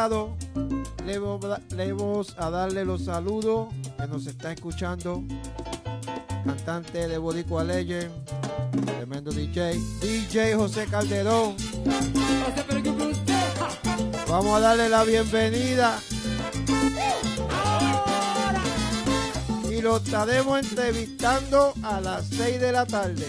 [0.01, 1.19] Le
[1.93, 3.69] vamos a darle los saludos
[3.99, 5.23] que nos está escuchando.
[6.43, 8.11] Cantante de Boricua Legend,
[8.87, 11.55] tremendo DJ, DJ José Calderón.
[14.27, 15.99] Vamos a darle la bienvenida.
[19.71, 23.27] Y lo estaremos entrevistando a las 6 de la tarde.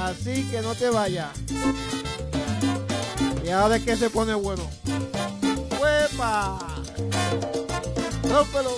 [0.00, 1.28] Así que no te vayas.
[3.44, 4.62] Y ahora es que se pone bueno.
[6.16, 6.58] ¡Huepa!
[8.22, 8.70] ¡Rómpelo!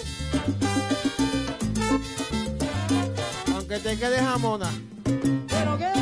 [3.54, 4.68] Aunque te quedes jamona.
[5.04, 5.92] ¿Pero qué?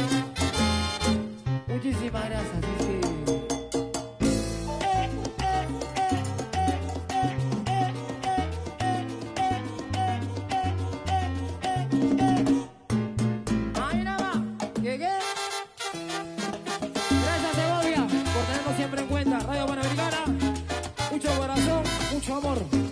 [1.67, 2.86] Muchísimas gracias,
[22.29, 22.86] mucho.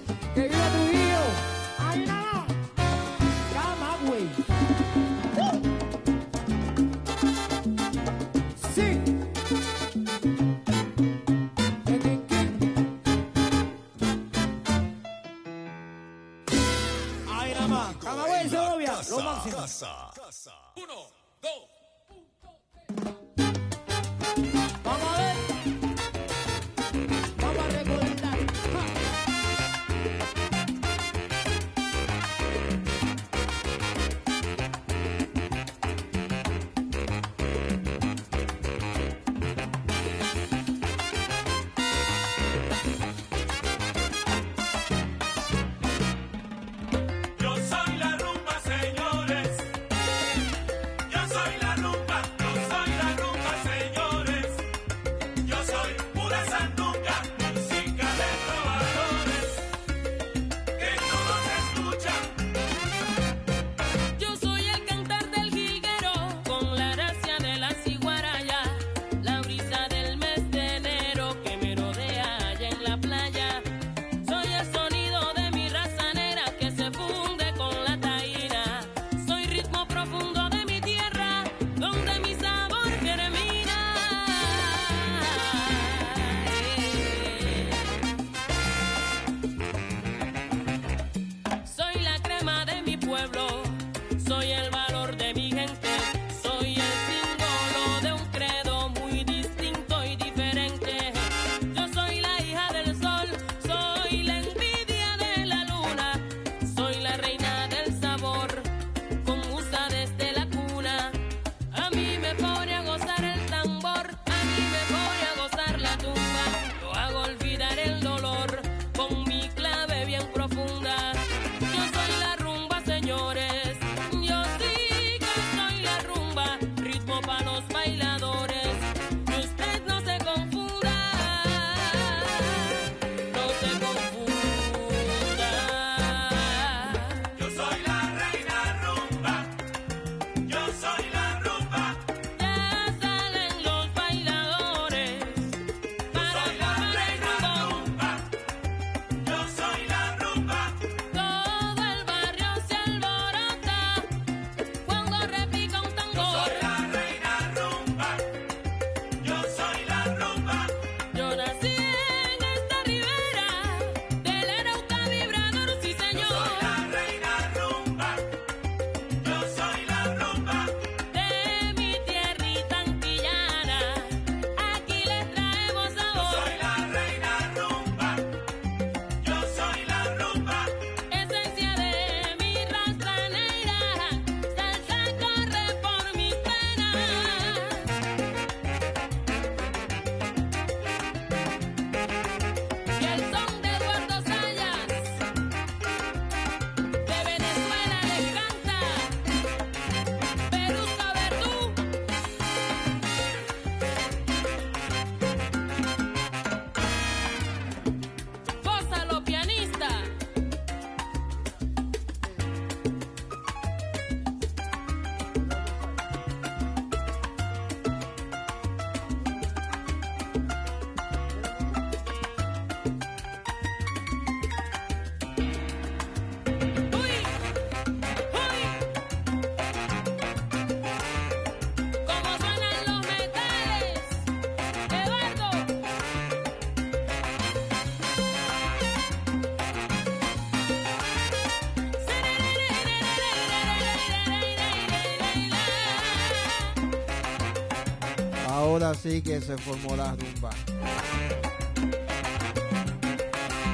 [249.07, 250.51] así que se formó la rumba.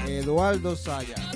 [0.08, 1.29] Eduardo Sayas.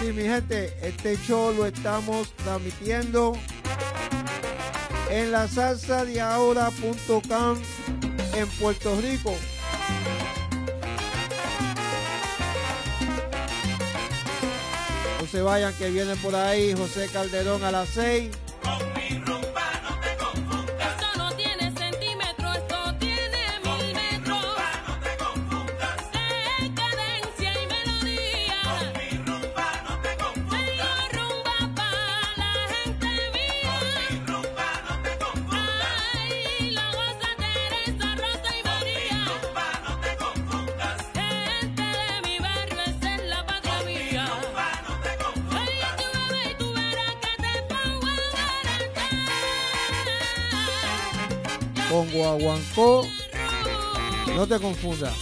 [0.00, 3.32] Sí, mi gente, este show lo estamos transmitiendo
[5.10, 6.20] en la salsa de
[8.34, 9.34] en Puerto Rico.
[15.20, 18.30] No se vayan que viene por ahí José Calderón a las 6.
[54.48, 55.12] te confunda.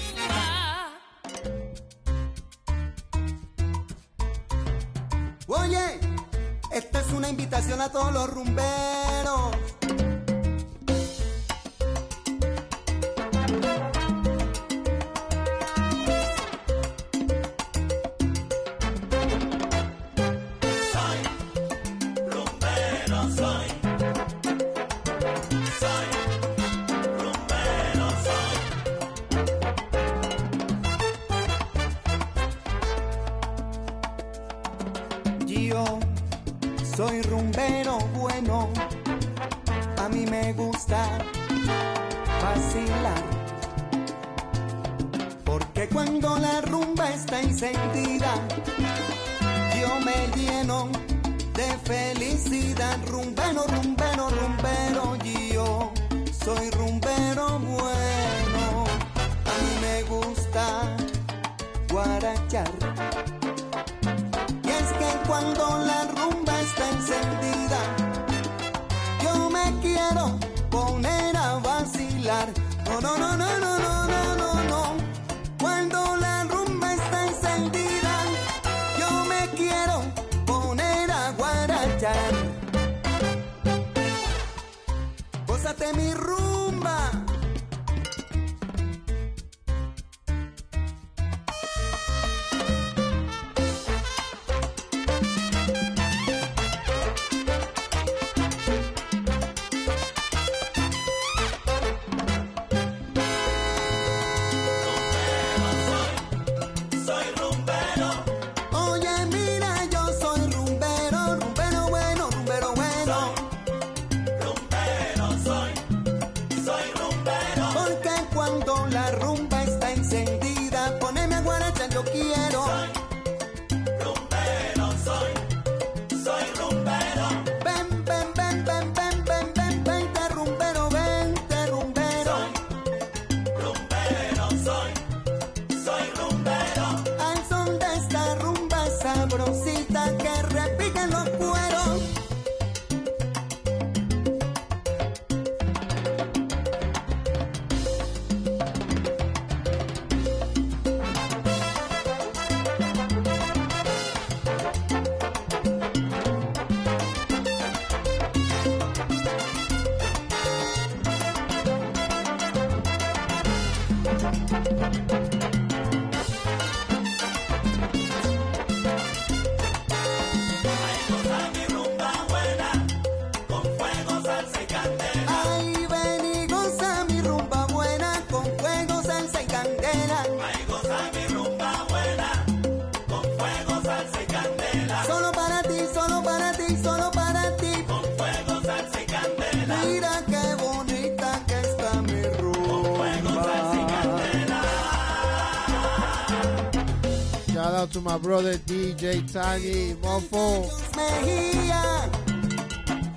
[198.07, 200.71] my brother DJ Tiny Mofo.
[200.95, 202.09] Mejía,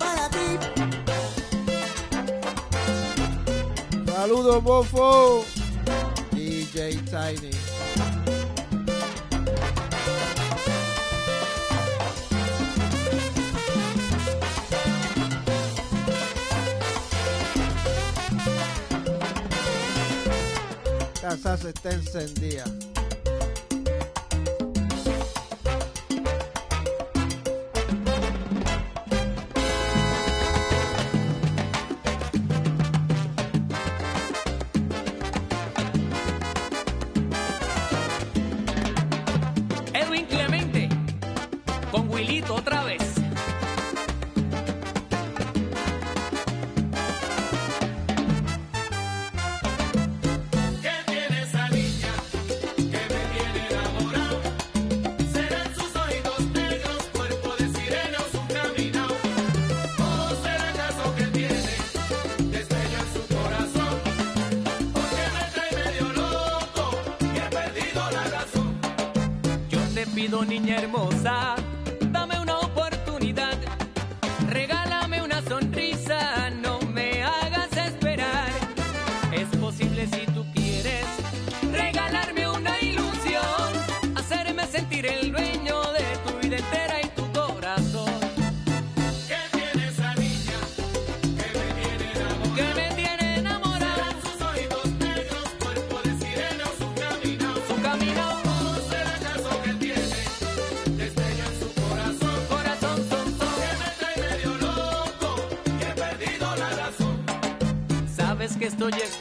[0.00, 0.58] para ti.
[4.04, 5.44] Saludos, Mofo.
[6.32, 7.52] DJ Tiny.
[21.22, 22.64] La salsa está encendida.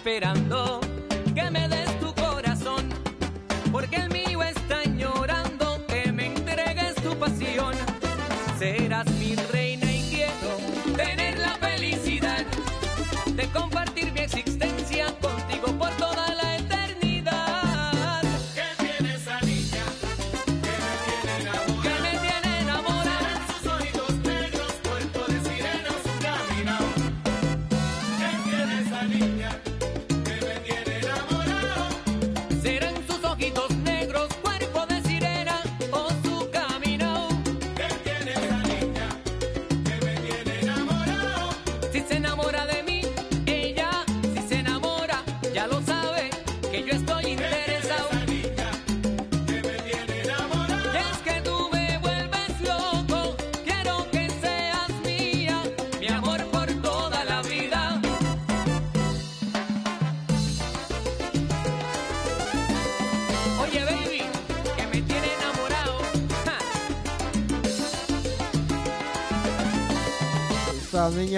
[0.10, 0.79] esperando.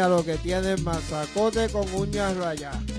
[0.08, 2.91] lo que tiene mazacote con uñas rayadas.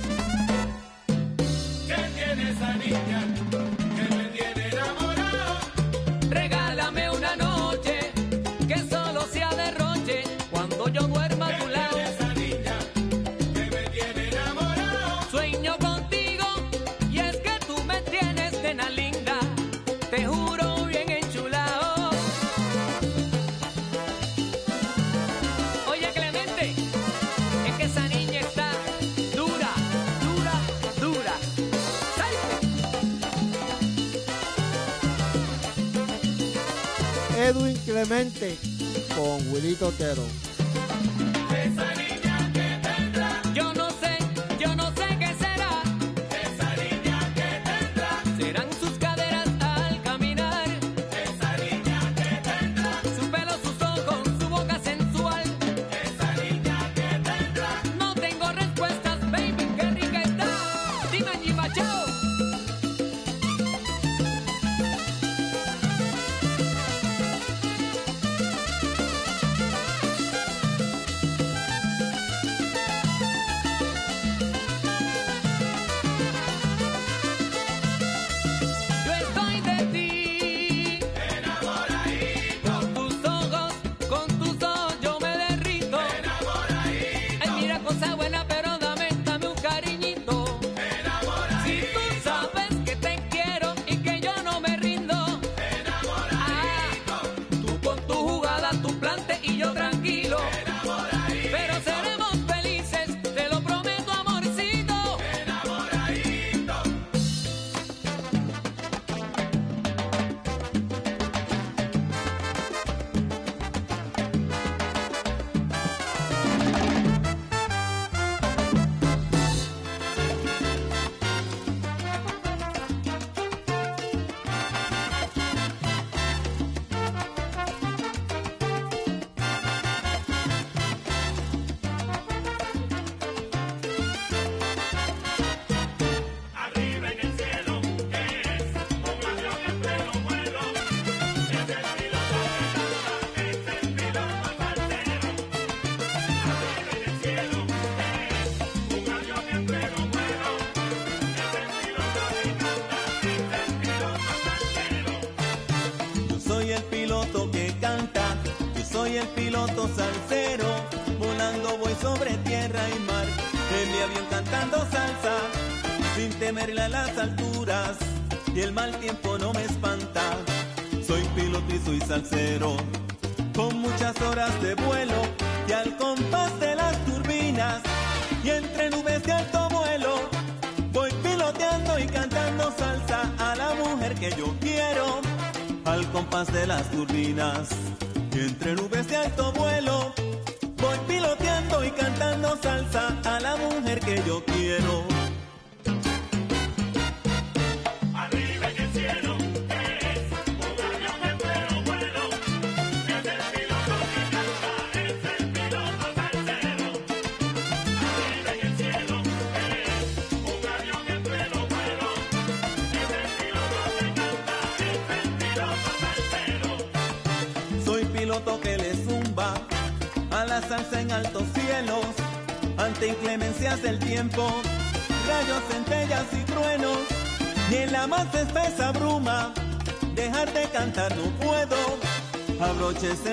[39.82, 40.41] Totero.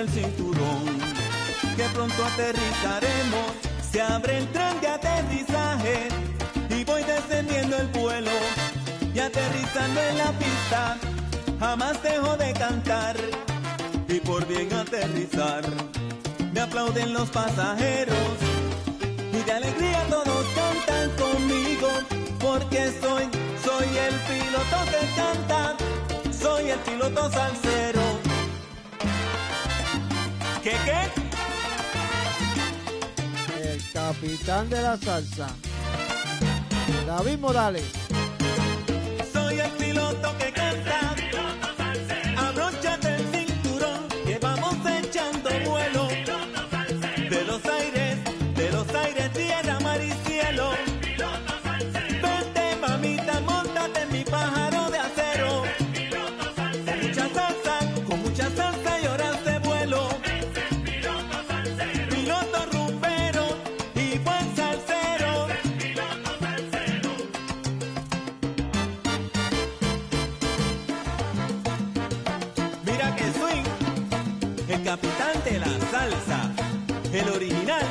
[0.00, 0.84] el cinturón,
[1.76, 3.52] que pronto aterrizaremos,
[3.90, 6.08] se abre el tren de aterrizaje,
[6.70, 8.30] y voy descendiendo el vuelo,
[9.14, 10.96] y aterrizando en la pista,
[11.58, 13.16] jamás dejo de cantar
[14.08, 15.62] y por bien aterrizar.
[16.52, 18.16] Me aplauden los pasajeros
[19.32, 21.88] y de alegría todos cantan conmigo
[22.40, 23.28] porque soy,
[23.64, 25.76] soy el piloto que canta,
[26.32, 28.09] soy el piloto salsero.
[30.62, 31.00] ¿Qué qué?
[33.62, 35.48] El capitán de la salsa.
[37.06, 37.86] David Morales.
[39.32, 41.09] Soy el piloto que canta.
[77.30, 77.86] El original,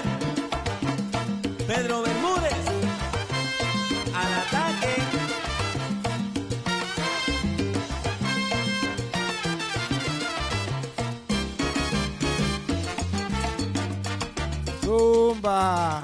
[1.68, 2.54] Pedro Bermúdez,
[4.14, 4.96] al ataque.
[14.82, 16.04] Zumba.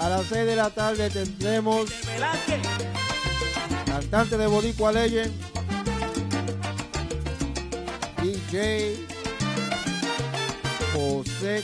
[0.00, 1.90] A las 6 de la tarde tendremos
[3.86, 5.32] cantante de Boricua Legend,
[8.20, 9.11] DJ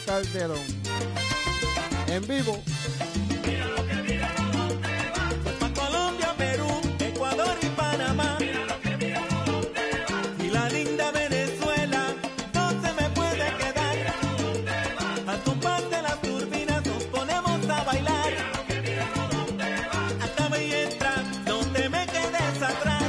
[0.06, 0.64] Calderón.
[2.06, 2.62] En vivo.
[5.60, 8.38] Pa' Colombia, Perú, Ecuador y Panamá.
[10.38, 12.14] Y la linda Venezuela
[12.54, 13.96] no se me puede quedar.
[15.26, 18.32] Al compás de las turbinas nos ponemos a bailar.
[20.22, 23.04] Acaba y entra, no te me quedes atrás.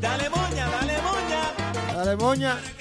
[0.00, 2.77] Dale moña, dale moña, Dale moña.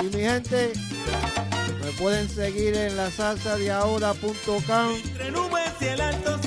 [0.00, 0.72] Y mi gente,
[1.82, 4.94] me pueden seguir en la salsa de ahora.com.
[5.04, 6.37] Entre nubes y el alto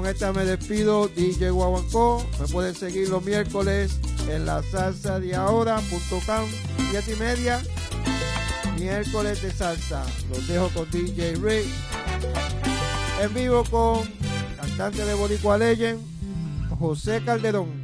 [0.00, 1.08] con esta me despido.
[1.08, 2.24] DJ Guaguancó.
[2.40, 3.98] Me pueden seguir los miércoles
[4.28, 6.48] en la salsa de ahora.com,
[6.90, 7.62] siete y media.
[8.78, 10.04] Miércoles de salsa.
[10.30, 11.66] Los dejo con DJ Rick.
[13.20, 14.08] En vivo con
[14.56, 16.00] cantante de Boricua Legend,
[16.78, 17.79] José Calderón.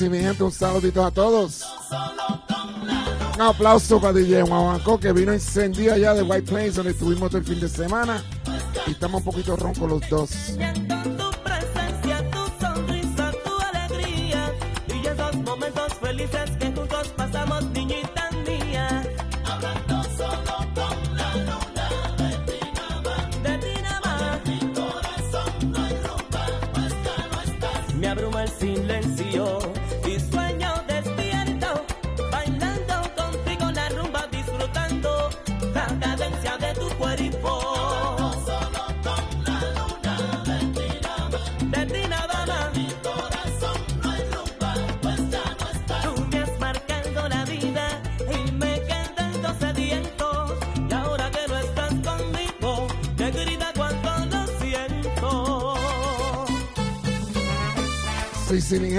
[0.00, 1.62] Sí, un saludito a todos.
[3.34, 7.36] Un aplauso para DJ Guaguancó que vino encendido allá de White Plains donde estuvimos todo
[7.36, 8.24] el fin de semana.
[8.86, 10.30] Y estamos un poquito roncos los dos.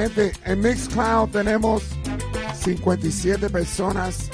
[0.01, 0.31] Gente.
[0.45, 1.83] En Mixcloud tenemos
[2.63, 4.29] 57 personas.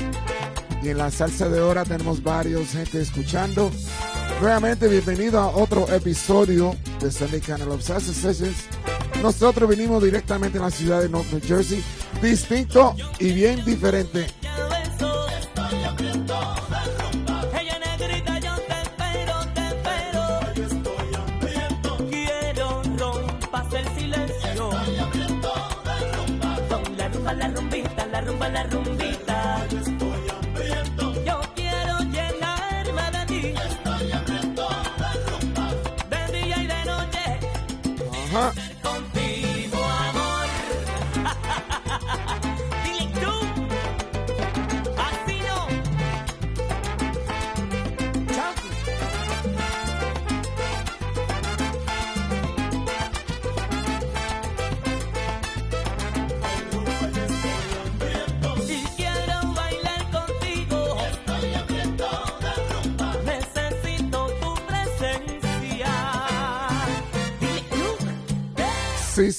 [0.81, 3.71] Y en la salsa de hora tenemos varios gente escuchando.
[4.39, 8.57] Nuevamente, bienvenido a otro episodio de Sunday Channel of Salsa Sessions.
[9.21, 11.83] Nosotros venimos directamente en la ciudad de North New Jersey,
[12.21, 14.27] distinto y bien diferente.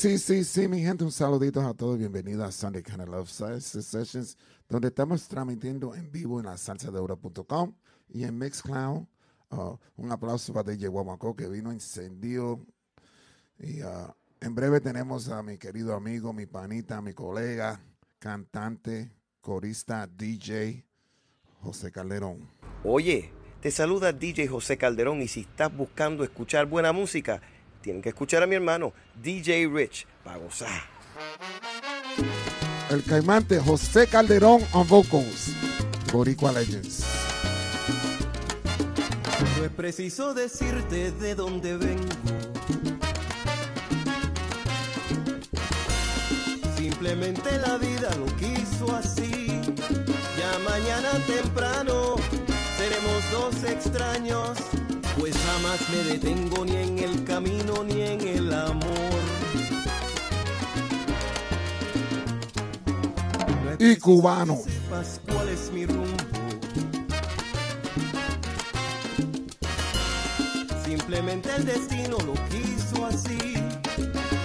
[0.08, 1.98] Sí, sí, sí, mi gente, un saludito a todos.
[1.98, 6.56] Bienvenido a Sunday Kind of Love Salsa Sessions, donde estamos transmitiendo en vivo en la
[6.56, 7.74] salsadeura.com
[8.08, 9.06] y en Mixcloud.
[9.50, 12.58] Uh, un aplauso para DJ Guamaco que vino encendido.
[13.58, 17.78] Y uh, en breve tenemos a mi querido amigo, mi panita, mi colega,
[18.18, 19.12] cantante,
[19.42, 20.86] corista, DJ,
[21.60, 22.48] José Calderón.
[22.82, 23.30] Oye,
[23.60, 27.42] te saluda DJ José Calderón y si estás buscando escuchar buena música,
[27.88, 30.68] tienen que escuchar a mi hermano DJ Rich para gozar.
[32.90, 35.54] El caimante José Calderón on vocals.
[36.12, 37.02] Boricua Legends.
[39.56, 42.02] No es preciso decirte de dónde vengo.
[46.76, 49.62] Simplemente la vida lo quiso así.
[50.38, 52.16] Ya mañana temprano
[52.76, 54.58] seremos dos extraños.
[55.18, 58.88] Pues jamás me detengo ni en el camino ni en el amor.
[63.80, 64.56] Y cubano.
[64.56, 66.16] sepas cuál es mi rumbo.
[70.84, 73.54] Simplemente el destino lo quiso así.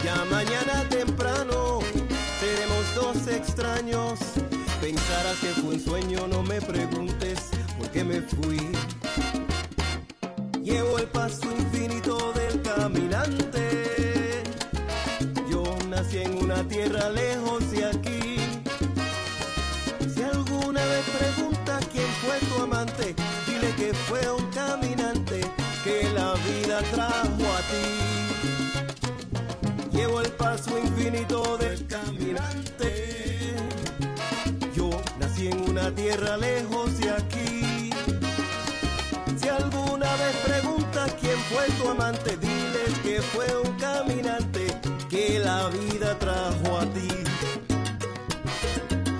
[0.04, 1.80] Ya mañana temprano
[2.40, 4.20] seremos dos extraños.
[4.82, 7.40] Pensarás que fue un sueño, no me preguntes
[7.78, 8.60] por qué me fui.
[10.74, 14.42] Llevo el paso infinito del caminante.
[15.48, 18.38] Yo nací en una tierra lejos de aquí.
[20.12, 23.14] Si alguna vez pregunta quién fue tu amante,
[23.46, 25.42] dile que fue un caminante
[25.84, 27.88] que la vida trajo a ti.
[29.96, 33.56] Llevo el paso infinito del caminante.
[34.76, 34.90] Yo
[35.20, 37.53] nací en una tierra lejos de aquí.
[39.44, 44.68] Si alguna vez preguntas quién fue tu amante, dile que fue un caminante
[45.10, 47.10] que la vida trajo a ti.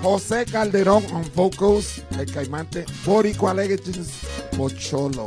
[0.02, 4.20] José Calderón on vocals, el caimante, Boricua Legends,
[4.56, 5.26] Pocholo.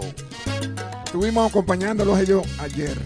[1.06, 2.98] Estuvimos acompañándolos ellos ayer.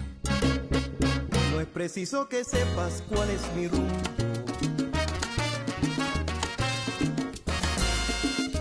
[1.51, 3.93] No es preciso que sepas cuál es mi rumbo.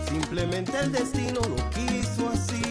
[0.09, 2.70] Simplemente el destino lo quiso así.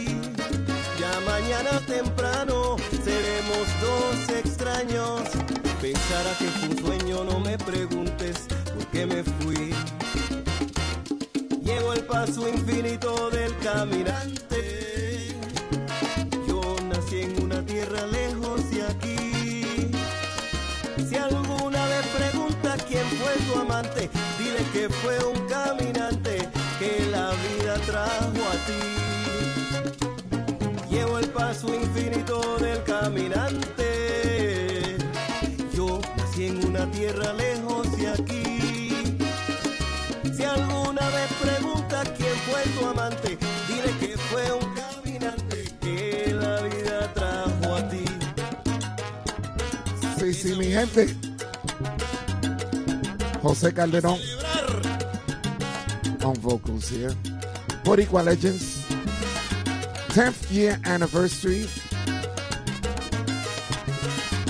[1.42, 5.22] Mañana temprano seremos dos extraños.
[5.82, 8.46] Pensará que fue un sueño, no me preguntes
[8.76, 9.74] por qué me fui.
[11.64, 15.34] Llego el paso infinito del caminante.
[16.46, 19.92] Yo nací en una tierra lejos de aquí.
[21.10, 25.39] Si alguna vez pregunta quién fue tu amante, dile que fue un
[31.50, 33.88] paso infinito del caminante.
[35.74, 39.18] Yo nací en una tierra lejos de aquí.
[40.32, 43.30] Si alguna vez pregunta quién fue tu amante,
[43.68, 48.06] dile que fue un caminante que la vida trajo a ti.
[50.20, 51.18] Sí, sí, mi gente.
[53.42, 54.20] José Calderón
[56.24, 57.16] on vocals here.
[57.84, 58.79] Boricua Legends,
[60.10, 61.70] 10th year anniversary.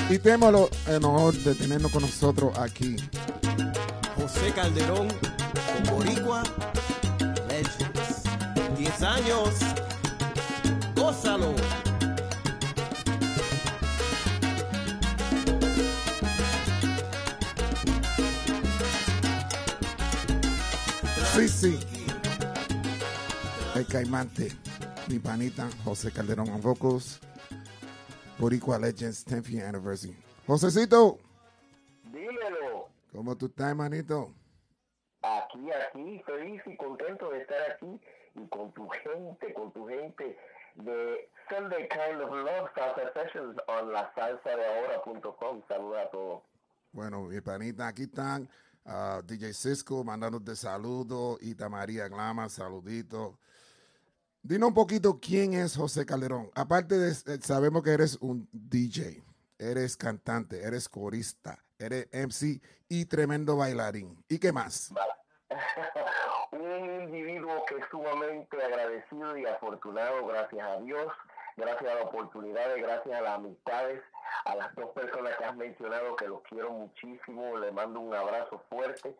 [0.09, 2.95] Y tenemos el honor de tenernos con nosotros aquí.
[4.15, 6.43] José Calderón con Boricua
[7.47, 8.23] Legends.
[8.77, 9.49] 10 años.
[10.95, 11.53] Gózalo.
[21.35, 21.79] Sí, sí.
[23.75, 24.51] El caimante,
[25.09, 27.19] mi panita, José Calderón on vocals.
[28.37, 30.15] Boricua Legends, 10th year anniversary.
[30.47, 31.17] Josecito,
[32.11, 34.31] Dímelo, ¿cómo tú estás, manito?
[35.21, 37.99] aquí, aquí, feliz y contento de estar aquí
[38.35, 40.37] y con tu gente, con tu gente
[40.75, 45.61] de Sunday Kind of Love Salsa Sessions on la salsa de ahora.com.
[45.67, 46.43] Saluda a todos.
[46.93, 48.47] Bueno, mi panita, aquí están
[48.85, 53.35] ah, DJ Cisco mandándote saludos, Ita María Glama, saluditos.
[54.41, 56.49] Dinos un poquito quién es José Calderón.
[56.55, 59.21] Aparte de, eh, sabemos que eres un DJ,
[59.57, 64.23] eres cantante, eres corista, eres MC y tremendo bailarín.
[64.29, 64.93] ¿Y qué más?
[66.53, 71.11] Un individuo que es sumamente agradecido y afortunado, gracias a Dios,
[71.57, 74.01] gracias a las oportunidades, gracias a las amistades,
[74.45, 78.63] a las dos personas que has mencionado que los quiero muchísimo, le mando un abrazo
[78.69, 79.15] fuerte.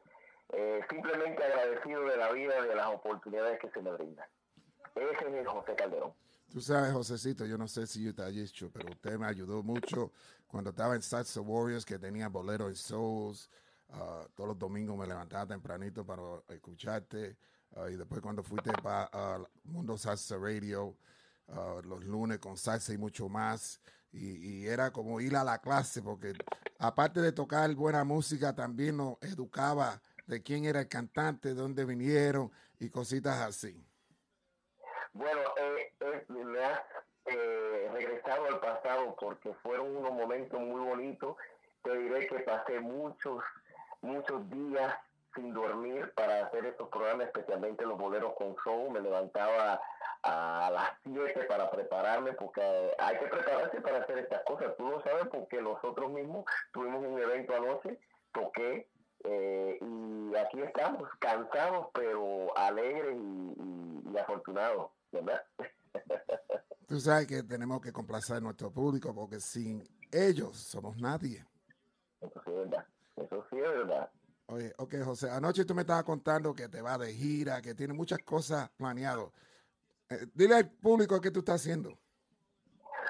[0.53, 4.27] Eh, simplemente agradecido de la vida, de las oportunidades que se me brindan.
[4.99, 6.13] Ese es el José Calderón.
[6.51, 9.61] Tú sabes, Josecito, yo no sé si yo te haya dicho, pero usted me ayudó
[9.61, 10.11] mucho
[10.47, 13.49] cuando estaba en Salsa Warriors, que tenía bolero y souls.
[13.89, 17.38] Ah, todos los domingos me levantaba tempranito para escucharte.
[17.76, 20.97] Ah, y después cuando fuiste para Mundo Salsa Radio,
[21.49, 23.80] ah, los lunes con salsa y mucho más.
[24.11, 26.34] Y, y era como ir a la clase, porque
[26.80, 31.85] aparte de tocar buena música, también nos educaba de quién era el cantante, de dónde
[31.85, 33.85] vinieron y cositas así.
[35.14, 36.81] Bueno, eh, eh, me has
[37.26, 41.36] eh, regresado al pasado porque fueron unos momentos muy bonitos.
[41.84, 43.44] Te diré que pasé muchos,
[44.02, 44.95] muchos días
[45.36, 48.90] sin dormir para hacer estos programas, especialmente los boleros con show.
[48.91, 49.80] Me levantaba
[50.23, 52.61] a las 7 para prepararme porque
[52.98, 54.76] hay que prepararse para hacer estas cosas.
[54.77, 57.98] Tú lo sabes porque nosotros mismos tuvimos un evento anoche,
[58.34, 58.88] toqué
[59.23, 65.41] eh, y aquí estamos, cansados pero alegres y, y- y afortunados, ¿verdad?
[66.88, 71.45] Tú sabes que tenemos que complacer a nuestro público porque sin ellos somos nadie.
[72.19, 74.10] Eso sí es verdad, eso sí es verdad.
[74.48, 77.95] Oye, ok, José, anoche tú me estabas contando que te vas de gira, que tienes
[77.95, 79.27] muchas cosas planeadas.
[80.10, 81.95] Eh, dile al público qué tú estás haciendo.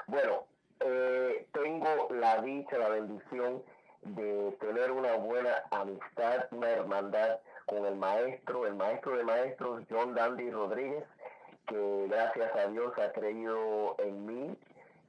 [0.08, 0.46] Bueno,
[0.82, 3.64] eh, tengo la dicha, la bendición
[4.02, 10.16] de tener una buena amistad, una hermandad con el maestro, el maestro de maestros, John
[10.16, 11.06] Dandy Rodríguez,
[11.70, 14.58] que gracias a Dios ha creído en mí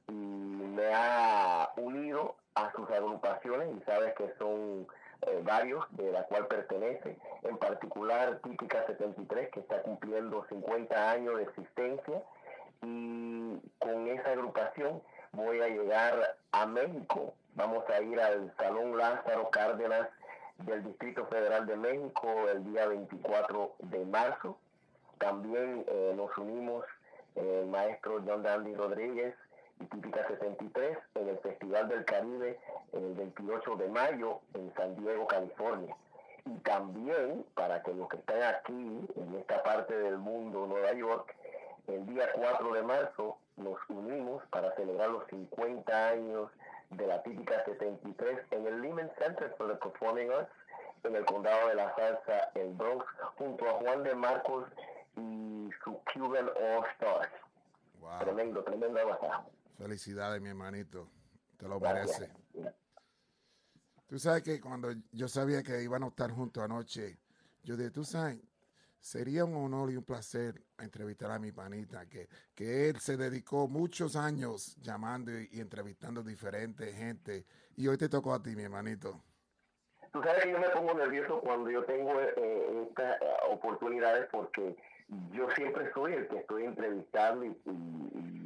[0.07, 4.87] y me ha unido a sus agrupaciones y sabes que son
[5.23, 11.37] eh, varios de la cual pertenece, en particular Típica 73 que está cumpliendo 50 años
[11.37, 12.21] de existencia
[12.83, 15.01] y con esa agrupación
[15.31, 17.33] voy a llegar a México.
[17.55, 20.07] Vamos a ir al Salón Lázaro Cárdenas
[20.59, 24.57] del Distrito Federal de México el día 24 de marzo.
[25.21, 26.83] También eh, nos unimos
[27.35, 29.35] eh, el maestro John Dandy Rodríguez
[29.79, 32.59] y Típica 73 en el Festival del Caribe
[32.91, 35.95] el 28 de mayo en San Diego, California.
[36.45, 38.73] Y también, para que los que están aquí,
[39.15, 41.35] en esta parte del mundo, Nueva York,
[41.85, 46.49] el día 4 de marzo nos unimos para celebrar los 50 años
[46.89, 50.49] de la Típica 73 en el Lehman Center for the Performing Arts
[51.03, 53.05] en el condado de la salsa, el Bronx,
[53.37, 54.65] junto a Juan de Marcos
[55.17, 57.31] y su Cuban All Stars.
[58.19, 59.51] Tremendo, tremendo agasajo.
[59.77, 61.09] Felicidades, mi hermanito.
[61.57, 62.31] Te lo merece.
[64.07, 67.17] Tú sabes que cuando yo sabía que iban a estar juntos anoche,
[67.63, 68.39] yo dije, tú sabes,
[68.99, 73.67] sería un honor y un placer entrevistar a mi panita, que, que él se dedicó
[73.67, 77.45] muchos años llamando y, y entrevistando diferentes gente.
[77.77, 79.21] Y hoy te tocó a ti, mi hermanito.
[80.11, 84.75] Tú sabes que yo me pongo nervioso cuando yo tengo eh, estas eh, oportunidades porque
[85.33, 87.55] yo siempre soy el que estoy entrevistando y,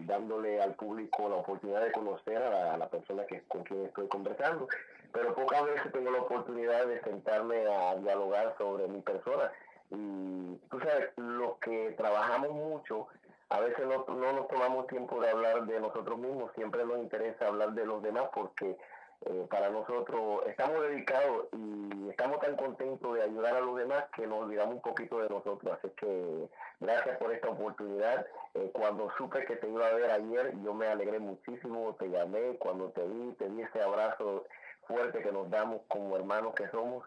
[0.06, 3.86] dándole al público la oportunidad de conocer a la, a la persona que, con quien
[3.86, 4.68] estoy conversando.
[5.12, 9.52] Pero pocas veces tengo la oportunidad de sentarme a dialogar sobre mi persona.
[9.90, 13.08] Y tú sabes, los que trabajamos mucho,
[13.50, 17.48] a veces no, no nos tomamos tiempo de hablar de nosotros mismos, siempre nos interesa
[17.48, 18.78] hablar de los demás porque
[19.26, 24.28] eh, para nosotros estamos dedicados y estamos tan contentos de ayudar a los demás que
[24.28, 25.78] nos olvidamos un poquito de nosotros.
[25.78, 26.48] Así que
[26.80, 28.26] gracias por esta oportunidad.
[28.54, 32.58] Eh, cuando supe que te iba a ver ayer, yo me alegré muchísimo, te llamé,
[32.58, 34.46] cuando te vi, te di ese abrazo
[34.88, 37.04] fuerte que nos damos como hermanos que somos.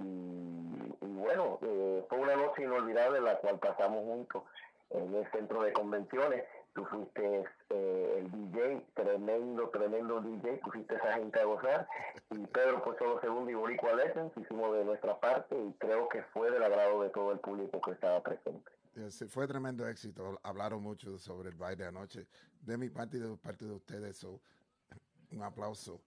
[0.00, 4.42] Y, y bueno, eh, fue una noche inolvidable la cual pasamos juntos
[4.90, 6.44] en el centro de convenciones.
[6.74, 11.88] Tú fuiste eh, el DJ, tremendo, tremendo DJ, pusiste a esa gente a gozar.
[12.30, 16.22] Y Pedro pues solo segundo y Boricua Legends, hicimos de nuestra parte y creo que
[16.32, 18.70] fue del agrado de todo el público que estaba presente.
[19.08, 20.38] Sí, fue tremendo éxito.
[20.42, 22.26] Hablaron mucho sobre el baile anoche.
[22.60, 24.18] De mi parte y de parte de ustedes.
[24.18, 24.40] so,
[25.32, 26.00] un aplauso.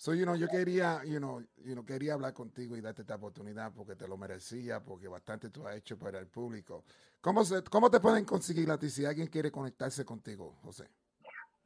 [0.00, 3.16] So, you know, yo quería, you know, you know, quería hablar contigo y darte esta
[3.16, 6.84] oportunidad porque te lo merecía, porque bastante tú has hecho para el público.
[7.20, 10.88] ¿Cómo, se, cómo te pueden conseguir a ti si alguien quiere conectarse contigo, José?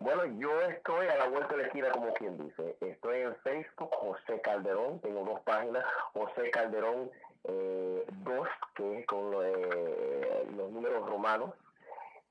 [0.00, 2.76] Bueno, yo estoy a la vuelta de la esquina, como quien dice.
[2.80, 4.98] Estoy en Facebook, José Calderón.
[4.98, 7.12] Tengo dos páginas, José Calderón
[7.44, 11.52] 2, que es con lo de los números romanos.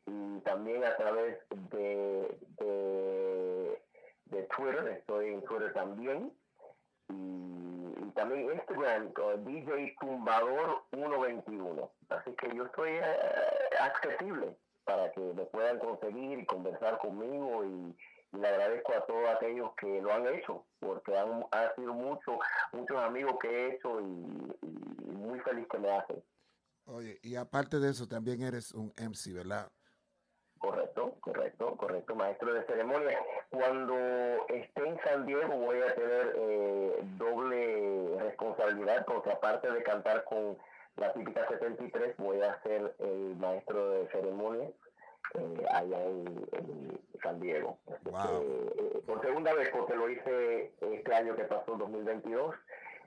[0.06, 3.23] Y también a través de, de,
[4.34, 6.34] de Twitter, estoy en Twitter también.
[7.10, 9.12] Y, también Instagram,
[9.46, 11.92] DJ Tumbador 121.
[12.10, 13.04] Así que yo estoy eh,
[13.80, 14.56] accesible
[14.86, 17.96] para que me puedan conseguir y conversar conmigo y,
[18.34, 22.38] y le agradezco a todos aquellos que lo han hecho porque han, han sido muchos
[22.74, 26.22] muchos amigos que he hecho y, y muy feliz que me hacen
[26.86, 29.72] Oye, y aparte de eso, también eres un MC, ¿verdad?
[30.64, 33.20] Correcto correcto correcto maestro de ceremonia
[33.50, 33.96] cuando
[34.48, 40.58] esté en San Diego voy a tener eh, doble responsabilidad porque aparte de cantar con
[40.96, 44.70] la típica 73 voy a ser el maestro de ceremonia
[45.34, 47.78] eh, allá en, en San Diego.
[47.88, 52.56] Eh, por segunda vez, porque lo hice este año que pasó, 2022,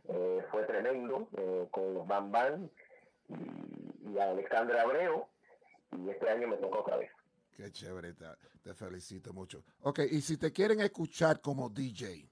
[0.08, 1.28] eh, fue tremendo
[1.70, 2.68] con los Bam Bam
[3.28, 5.26] y, y Alexandra Abreu,
[5.92, 7.10] y este año me tocó otra vez.
[7.56, 8.26] Qué chévere, te,
[8.62, 9.64] te felicito mucho.
[9.80, 12.28] Ok, y si te quieren escuchar como DJ,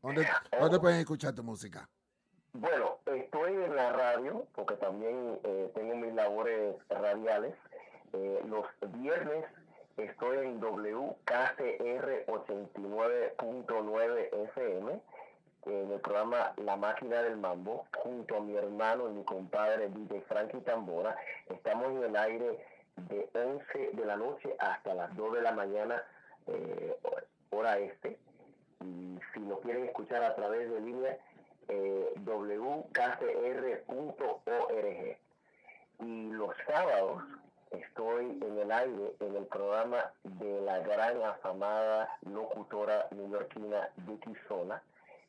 [0.00, 0.24] ¿dónde,
[0.60, 1.88] ¿dónde pueden escuchar tu música?
[2.52, 7.56] Bueno, estoy en la radio, porque también eh, tengo mis labores radiales.
[8.12, 8.64] Eh, los
[9.00, 9.44] viernes
[9.96, 15.00] estoy en WKCR 89.9 FM,
[15.66, 20.20] en el programa La Máquina del Mambo, junto a mi hermano y mi compadre DJ
[20.28, 21.16] Frankie Tambora.
[21.48, 22.77] Estamos en el aire
[23.08, 26.02] de 11 de la noche hasta las 2 de la mañana,
[26.46, 26.96] eh,
[27.50, 28.18] hora este.
[28.80, 31.18] Y si nos quieren escuchar a través de línea,
[31.68, 33.18] eh, wkcr.org.
[36.00, 37.22] Y los sábados
[37.70, 44.82] estoy en el aire en el programa de la gran afamada locutora neoyorquina Vicky Sola,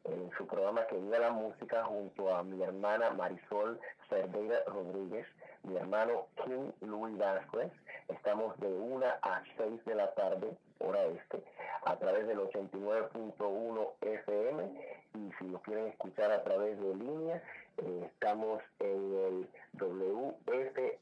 [0.05, 5.27] en su programa que vive la música junto a mi hermana Marisol Cerdeira Rodríguez,
[5.63, 7.71] mi hermano Kim Luis Vázquez.
[8.07, 11.43] Estamos de 1 a 6 de la tarde, hora este,
[11.85, 14.99] a través del 89.1 FM.
[15.15, 17.43] Y si nos quieren escuchar a través de línea,
[17.77, 19.49] eh, estamos en el
[19.79, 20.99] wfdu.fm.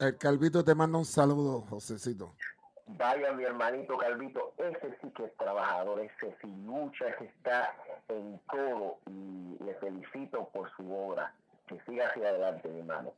[0.00, 2.34] El Calvito te manda un saludo, Josecito.
[2.86, 7.74] Vaya mi hermanito Calvito, ese sí que es trabajador, ese sí lucha, ese está
[8.08, 11.34] en todo y le felicito por su obra.
[11.66, 13.14] Que siga hacia adelante, mi hermano.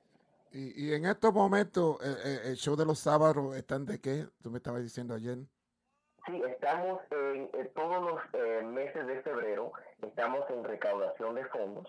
[0.52, 4.26] Y, y en estos momentos, eh, eh, el show de los sábados están de qué?
[4.40, 5.38] Tú me estabas diciendo ayer.
[6.26, 9.72] Sí, estamos en, en todos los eh, meses de febrero,
[10.02, 11.86] estamos en recaudación de fondos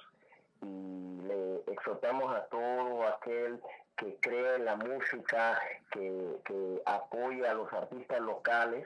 [0.62, 3.62] y le exhortamos a todo aquel
[3.98, 5.60] que cree la música,
[5.92, 8.86] que, que apoya a los artistas locales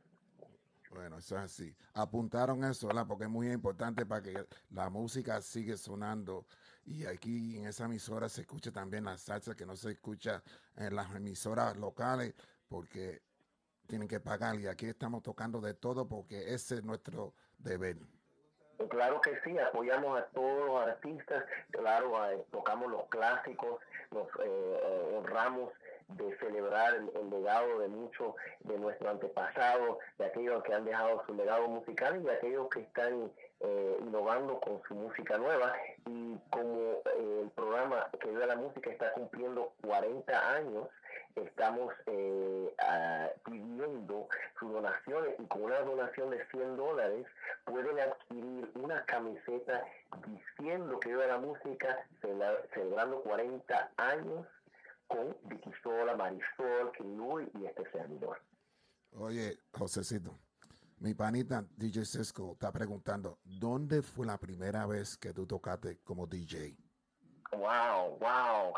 [0.92, 1.76] Bueno, eso es así.
[1.94, 3.08] Apuntaron eso, ¿verdad?
[3.08, 6.46] Porque es muy importante para que la música siga sonando.
[6.84, 10.44] Y aquí en esa emisora se escucha también la salsa que no se escucha
[10.76, 12.34] en las emisoras locales
[12.68, 13.22] porque
[13.88, 14.60] tienen que pagar.
[14.60, 17.98] Y aquí estamos tocando de todo porque ese es nuestro deber.
[18.90, 22.14] Claro que sí, apoyamos a todos los artistas, claro,
[22.52, 23.80] tocamos los clásicos,
[24.12, 25.72] nos eh, eh, honramos
[26.10, 31.24] de celebrar el, el legado de muchos de nuestros antepasados, de aquellos que han dejado
[31.26, 33.32] su legado musical y de aquellos que están
[33.64, 35.74] eh, innovando con su música nueva.
[36.08, 40.88] Y como eh, el programa que vive la música está cumpliendo 40 años,
[41.36, 44.28] estamos eh, ah, pidiendo
[44.60, 47.26] sus donaciones y con una donación de 100 dólares
[47.66, 49.82] pueden adquirir una camiseta
[50.28, 54.46] diciendo que vive la música cele- celebrando 40 años
[55.08, 58.40] con Vicky Sola, Marisol, Louis y este servidor.
[59.18, 60.38] Oye, Josecito,
[61.02, 66.28] mi panita DJ Cisco está preguntando, ¿dónde fue la primera vez que tú tocaste como
[66.28, 66.78] DJ?
[67.52, 68.74] Wow, wow.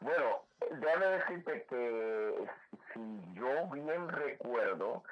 [0.00, 0.42] Bueno,
[0.80, 2.48] déjame decirte que
[2.92, 3.00] si
[3.34, 5.04] yo bien recuerdo,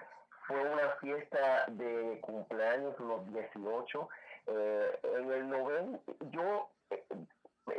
[0.48, 4.08] fue una fiesta de cumpleaños, unos 18.
[4.48, 7.04] eh, en el 90, yo, eh,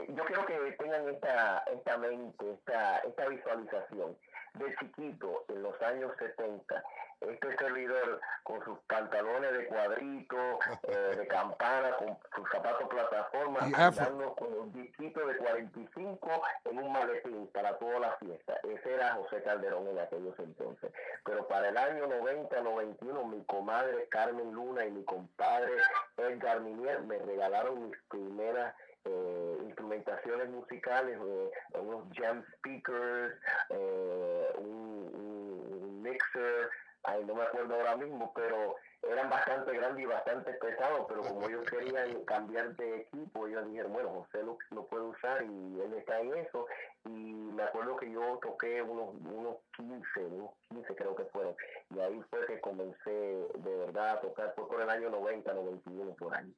[0.09, 4.15] yo quiero que tengan esta, esta mente, esta, esta visualización.
[4.53, 6.83] De chiquito, en los años 70,
[7.21, 13.73] este servidor con sus pantalones de cuadrito, eh, de campana, con sus zapatos plataforma, Y
[13.73, 14.05] afro.
[14.05, 18.55] andando con un disquito de 45 en un maletín para toda la fiesta.
[18.63, 20.91] Ese era José Calderón en aquellos entonces.
[21.25, 25.73] Pero para el año 90-91, mi comadre Carmen Luna y mi compadre
[26.17, 28.73] Edgar Minier me regalaron mis primeras
[29.09, 33.35] eh, instrumentaciones musicales, eh, unos jam speakers,
[33.69, 36.69] eh, un mixer,
[37.03, 41.47] ay, no me acuerdo ahora mismo, pero eran bastante grandes y bastante pesados, pero como
[41.47, 45.93] ellos querían cambiar de equipo, ellos dijeron, bueno, José lo, lo puede usar y él
[45.93, 46.67] está en eso,
[47.05, 51.55] y me acuerdo que yo toqué unos, unos 15, unos 15 creo que fueron,
[51.95, 56.13] y ahí fue que comencé de verdad a tocar, fue por el año 90, 91,
[56.15, 56.53] por ahí.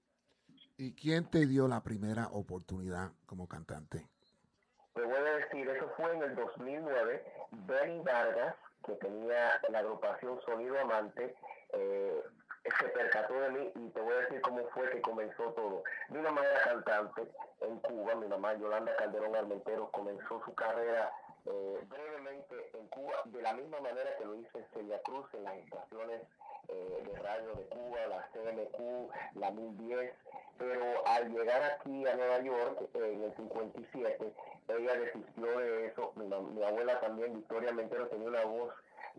[0.82, 4.03] ¿Y quién te dio la primera oportunidad como cantante?
[4.95, 7.24] Te voy a decir, eso fue en el 2009.
[7.68, 11.35] Benny Vargas, que tenía la agrupación Sonido Amante,
[11.74, 12.24] eh,
[12.80, 15.84] se percató de mí y te voy a decir cómo fue que comenzó todo.
[16.10, 21.11] Mi mamá era cantante en Cuba, mi mamá Yolanda Calderón Armenteros comenzó su carrera
[21.45, 25.57] eh, brevemente en Cuba, de la misma manera que lo hizo Celia Cruz, en las
[25.57, 26.21] estaciones
[26.67, 30.13] eh, de radio de Cuba, la CMQ, la 1010,
[30.57, 34.33] pero al llegar aquí a Nueva York eh, en el 57,
[34.67, 36.13] ella desistió de eso.
[36.15, 38.73] Mi, abuela también, Victoria Mentero, tenía una voz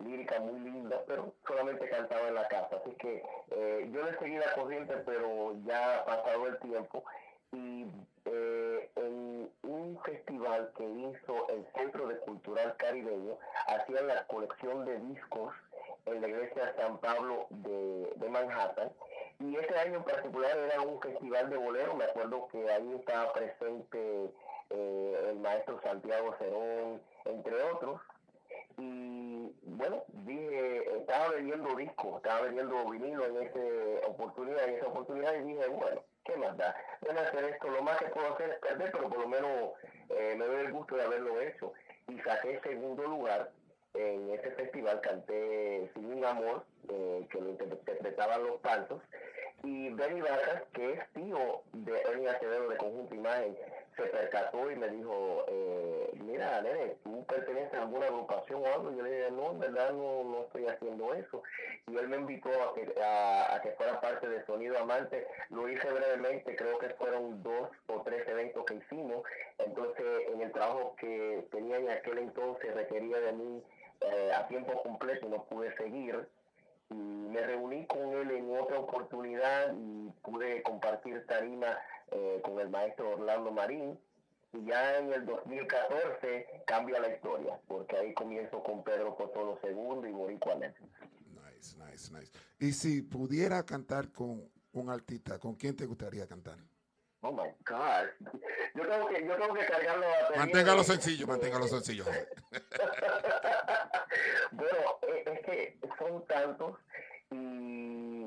[0.05, 2.77] lírica muy linda, pero solamente cantaba en la casa.
[2.77, 7.05] Así que eh, yo le seguí la corriente, pero ya ha pasado el tiempo.
[7.53, 7.87] Y
[10.43, 13.39] festival que hizo el Centro de Cultural Caribeño,
[13.69, 15.55] hacían la colección de discos
[16.07, 18.91] en la iglesia San Pablo de, de Manhattan.
[19.39, 21.95] Y ese año en particular era un festival de bolero.
[21.95, 24.31] Me acuerdo que ahí estaba presente
[24.71, 28.01] eh, el maestro Santiago Cerón, entre otros.
[28.79, 35.35] Y bueno, dije, estaba vendiendo discos, estaba vendiendo vinilo en esa oportunidad, en esa oportunidad,
[35.35, 36.75] y dije, bueno, ¿qué más da?
[37.03, 39.73] Ven a hacer esto, lo más que puedo hacer es perder, pero por lo menos
[40.17, 41.73] eh, me doy el gusto de haberlo hecho.
[42.09, 43.51] Y saqué segundo lugar
[43.95, 49.03] en ese festival, canté Sin un Amor, eh, que lo interpretaban los Pantos,
[49.63, 53.57] y Benny Vargas, que es tío de Ernie Acevedo de Conjunto Imagen,
[53.97, 55.92] se percató y me dijo, eh,
[56.33, 58.91] mira, nene, tú perteneces a alguna agrupación o algo.
[58.91, 61.43] Yo le dije, no, en verdad no, no estoy haciendo eso.
[61.87, 65.27] Y él me invitó a que, a, que fuera parte de Sonido Amante.
[65.51, 69.23] Lo hice brevemente, creo que fueron dos o tres eventos que hicimos.
[69.59, 73.63] Entonces, en el trabajo que tenía en aquel entonces requería de mí
[74.01, 76.27] eh, a tiempo completo no pude seguir
[76.91, 81.79] y me reuní con él en otra oportunidad y pude compartir tarima
[82.11, 83.99] eh, con el maestro Orlando Marín
[84.53, 90.09] y ya en el 2014 cambia la historia porque ahí comienzo con Pedro Cotolo II
[90.09, 90.55] y Boricua.
[90.57, 92.33] Nice, nice, nice.
[92.59, 96.59] Y si pudiera cantar con un artista, ¿con quién te gustaría cantar?
[97.21, 98.09] Oh my God.
[98.75, 100.39] Yo tengo que, yo tengo que cargar la batería.
[100.39, 102.05] Manténgalo sencillo, manténgalo sencillo.
[104.53, 106.79] Bueno, eh, es que son tantos
[107.31, 108.22] y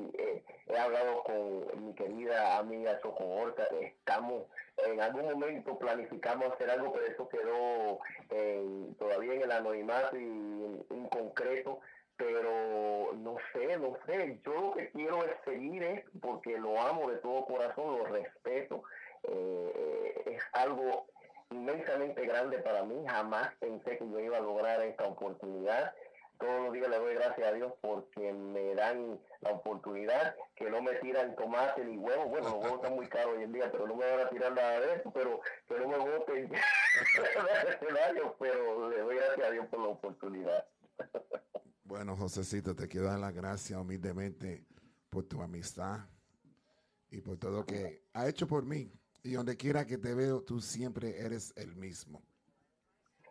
[0.66, 4.44] he hablado con mi querida amiga Choco Horta, estamos,
[4.86, 7.98] en algún momento planificamos hacer algo, pero eso quedó
[8.98, 11.80] todavía en el anonimato y en, concreto,
[12.16, 17.10] pero no sé, no sé, yo lo que quiero es seguir esto porque lo amo
[17.10, 18.82] de todo corazón, lo respeto,
[19.24, 21.06] eh, es algo
[21.50, 25.94] inmensamente grande para mí, jamás pensé que yo iba a lograr esta oportunidad.
[26.38, 30.82] Todos los días le doy gracias a Dios porque me dan la oportunidad, que no
[30.82, 32.28] me tiran tomate ni huevos.
[32.28, 34.52] Bueno, los huevos están muy caros hoy en día, pero no me van a tirar
[34.52, 36.50] nada de eso, pero que no me voten
[38.38, 40.66] pero le doy gracias a Dios por la oportunidad.
[41.84, 44.64] Bueno, Josecito, te quiero dar las gracias humildemente
[45.08, 46.00] por tu amistad
[47.10, 48.92] y por todo que ha hecho por mí.
[49.22, 52.22] Y donde quiera que te veo, tú siempre eres el mismo.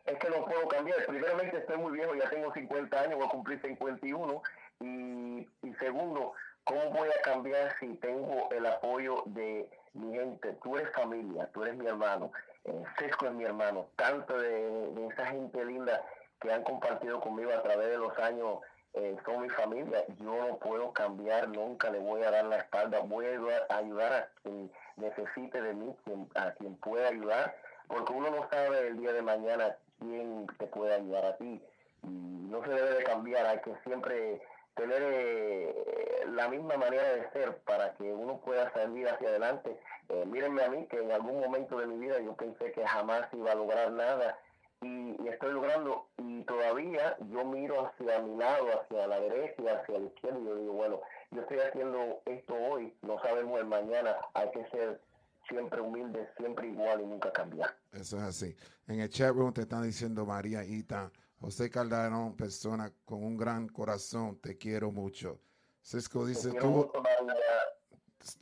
[0.05, 1.05] Es que no puedo cambiar.
[1.05, 4.41] Primeramente estoy muy viejo, ya tengo 50 años, voy a cumplir 51.
[4.81, 10.53] Y, y segundo, ¿cómo voy a cambiar si tengo el apoyo de mi gente?
[10.63, 12.31] Tú eres familia, tú eres mi hermano,
[12.65, 16.03] eh, Sesco es mi hermano, tanto de, esa gente linda
[16.41, 18.59] que han compartido conmigo a través de los años.
[18.93, 23.01] eh, son mi familia, yo no puedo cambiar, nunca le voy a dar la espalda,
[23.01, 25.93] voy a ayudar, a ayudar a quien necesite de mí,
[26.35, 27.55] a quien pueda ayudar,
[27.87, 29.75] porque uno no sabe el día de mañana
[30.05, 31.61] quién te puede ayudar a ti.
[32.03, 34.41] Y no se debe de cambiar, hay que siempre
[34.75, 39.77] tener eh, la misma manera de ser para que uno pueda salir hacia adelante.
[40.09, 43.27] Eh, mírenme a mí, que en algún momento de mi vida yo pensé que jamás
[43.33, 44.37] iba a lograr nada
[44.81, 49.99] y, y estoy logrando y todavía yo miro hacia mi lado, hacia la derecha hacia
[49.99, 51.01] la izquierda y yo digo, bueno,
[51.31, 54.99] yo estoy haciendo esto hoy, no sabemos el mañana, hay que ser
[55.47, 57.75] siempre humilde, siempre igual y nunca cambiar.
[57.91, 58.55] Eso es así.
[58.87, 63.67] En el chat room te están diciendo María Ita, José Calderón, persona con un gran
[63.67, 65.39] corazón, te quiero mucho.
[65.81, 67.03] Cisco dice, tú, mucho.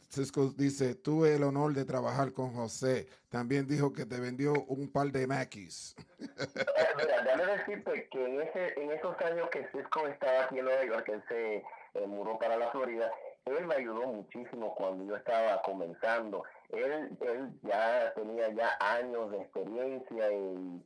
[0.09, 3.07] Cisco dice, tuve el honor de trabajar con José.
[3.29, 5.95] También dijo que te vendió un par de Mackies.
[6.19, 10.85] Mira, déjame decirte que en, ese, en esos años que Cisco estaba aquí en Nueva
[10.85, 13.11] York, que él se eh, mudó para la Florida,
[13.45, 16.43] él me ayudó muchísimo cuando yo estaba comenzando.
[16.73, 20.83] Él, él ya tenía ya años de experiencia y,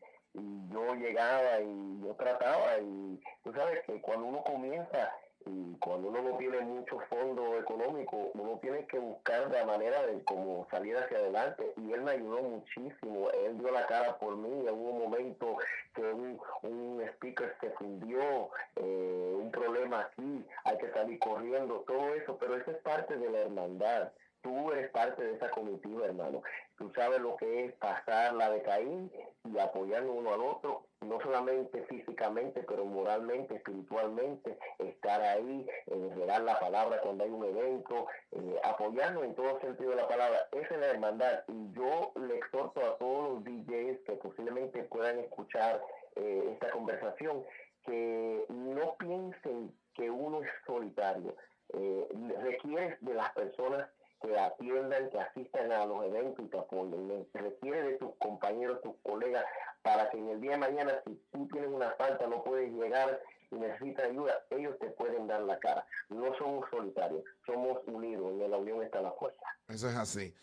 [0.70, 5.12] yo llegaba y yo trataba y tú sabes que cuando uno comienza
[5.48, 10.22] y cuando uno no tiene mucho fondo económico, uno tiene que buscar la manera de
[10.26, 11.74] cómo salir hacia adelante.
[11.78, 13.32] Y él me ayudó muchísimo.
[13.32, 14.50] Él dio la cara por mí.
[14.70, 15.58] Hubo un momento
[15.96, 22.14] que un, un speaker se fundió, eh, un problema aquí, hay que salir corriendo, todo
[22.14, 22.38] eso.
[22.38, 24.12] Pero eso es parte de la hermandad.
[24.48, 26.42] Tú eres parte de esa comitiva, hermano.
[26.78, 29.12] Tú sabes lo que es pasar la de Caín
[29.44, 36.44] y apoyarnos uno al otro, no solamente físicamente, pero moralmente, espiritualmente, estar ahí, eh, regar
[36.44, 40.48] la palabra cuando hay un evento, eh, apoyarnos en todo sentido de la palabra.
[40.54, 41.44] Esa es la hermandad.
[41.50, 45.82] Y yo le exhorto a todos los DJs que posiblemente puedan escuchar
[46.16, 47.44] eh, esta conversación,
[47.84, 51.36] que no piensen que uno es solitario.
[51.74, 52.08] Eh,
[52.44, 53.90] requieres de las personas
[54.22, 57.28] que atiendan, que asistan a los eventos y te apoyen.
[57.34, 59.46] Requiere de tus compañeros, tus colegas,
[59.84, 63.22] para que en el día de mañana, si tú tienes una falta, no puedes llegar
[63.52, 65.86] y necesitas ayuda, ellos te pueden dar la cara.
[66.10, 68.34] No somos solitarios, somos unidos.
[68.42, 69.42] En la unión está la fuerza.
[69.68, 70.34] Eso es así.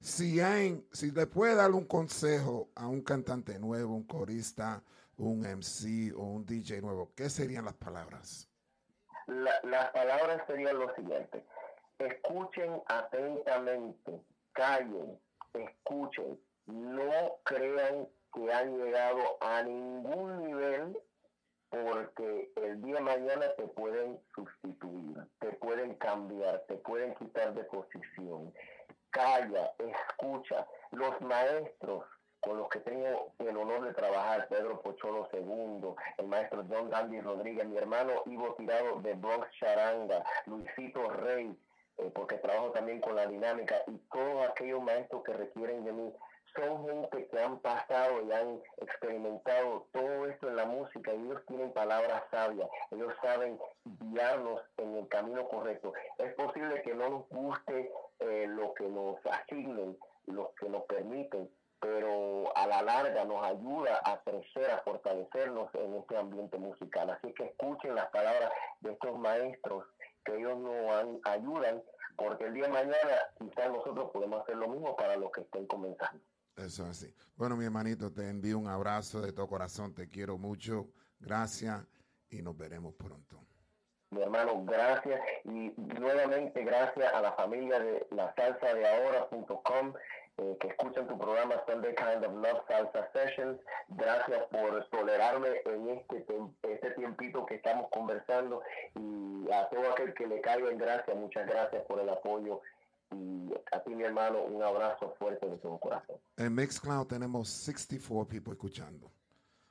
[0.00, 4.82] Si hay, si le puede dar un consejo a un cantante nuevo, un corista,
[5.16, 8.48] un MC o un DJ nuevo, ¿qué serían las palabras?
[9.26, 11.44] La- las palabras serían lo siguiente.
[11.98, 14.20] Escuchen atentamente
[14.54, 15.18] callen,
[15.52, 20.98] escuchen, no crean que han llegado a ningún nivel
[21.70, 28.52] porque el día mañana te pueden sustituir, te pueden cambiar, te pueden quitar de posición.
[29.10, 30.66] Calla, escucha.
[30.92, 32.04] Los maestros
[32.40, 37.20] con los que tengo el honor de trabajar, Pedro Pocholo II, el maestro John Dandy
[37.20, 41.56] Rodríguez, mi hermano Ivo Tirado de Bronx Charanga, Luisito Rey,
[41.98, 46.12] eh, porque trabajo también con la dinámica, y todos aquellos maestros que requieren de mí,
[46.54, 51.42] son gente que han pasado y han experimentado todo esto en la música y ellos
[51.46, 55.92] tienen palabras sabias, ellos saben guiarnos en el camino correcto.
[56.18, 57.90] Es posible que no nos guste
[58.20, 61.50] eh, lo que nos asignen, lo que nos permiten,
[61.80, 67.10] pero a la larga nos ayuda a crecer, a fortalecernos en este ambiente musical.
[67.10, 68.50] Así que escuchen las palabras
[68.80, 69.84] de estos maestros,
[70.24, 71.82] que ellos nos ayudan,
[72.16, 75.66] porque el día de mañana quizás nosotros podemos hacer lo mismo para los que estén
[75.66, 76.22] comenzando.
[76.56, 77.14] Eso es así.
[77.36, 79.92] Bueno, mi hermanito, te envío un abrazo de todo corazón.
[79.92, 80.88] Te quiero mucho.
[81.18, 81.84] Gracias
[82.30, 83.40] y nos veremos pronto.
[84.10, 89.92] Mi hermano, gracias y nuevamente gracias a la familia de la salsa de ahora.com
[90.38, 93.60] eh, que escuchan tu programa Sunday Kind of Love Salsa Sessions.
[93.88, 96.24] Gracias por tolerarme en este,
[96.62, 98.62] este tiempito que estamos conversando
[98.94, 102.60] y a todo aquel que le caiga en gracia, muchas gracias por el apoyo
[103.12, 106.16] y a ti mi hermano un abrazo fuerte de todo corazón.
[106.36, 109.10] En Mixcloud tenemos 64 people escuchando.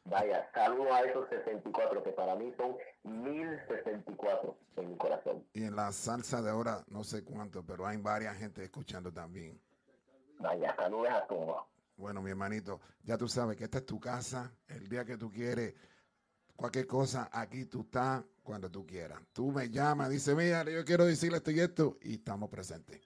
[0.06, 5.46] Vaya, saludo a esos 64 que para mí son 1064 en mi corazón.
[5.54, 9.60] Y en la salsa de ahora, no sé cuánto, pero hay varias gente escuchando también.
[10.44, 11.64] Vaya, saludos a todos.
[11.96, 14.52] Bueno, mi hermanito, ya tú sabes que esta es tu casa.
[14.68, 15.74] El día que tú quieres,
[16.58, 19.22] cualquier cosa, aquí tú estás cuando tú quieras.
[19.32, 23.00] Tú me llamas, dice, mira, yo quiero decirle esto y esto, y estamos presentes.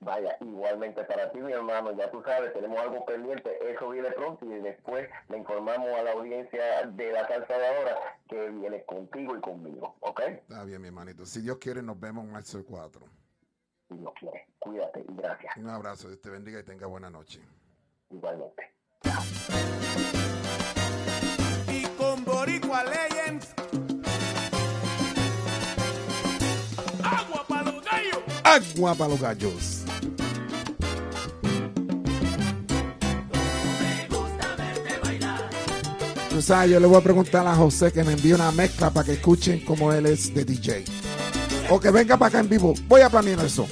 [0.00, 4.44] Vaya, igualmente para ti, mi hermano, ya tú sabes, tenemos algo pendiente, eso viene pronto
[4.44, 9.96] y después le informamos a la audiencia de la ahora que viene contigo y conmigo,
[10.00, 10.20] ¿ok?
[10.20, 11.24] Está bien, mi hermanito.
[11.24, 13.06] Si Dios quiere, nos vemos en marzo 4.
[13.88, 14.46] Si Dios quiere.
[14.58, 15.56] Cuídate y gracias.
[15.56, 17.40] Un abrazo, Dios te bendiga y tenga buena noche.
[18.10, 18.62] Igualmente.
[21.70, 23.54] Y con Boricua Legends.
[27.02, 28.22] Agua para los gallos.
[28.44, 29.84] Agua para los gallos.
[36.30, 39.06] Tú sabes, yo le voy a preguntar a José que me envíe una mezcla para
[39.06, 40.84] que escuchen cómo él es de DJ.
[41.70, 42.74] O que venga para acá en vivo.
[42.88, 43.66] Voy a planear eso.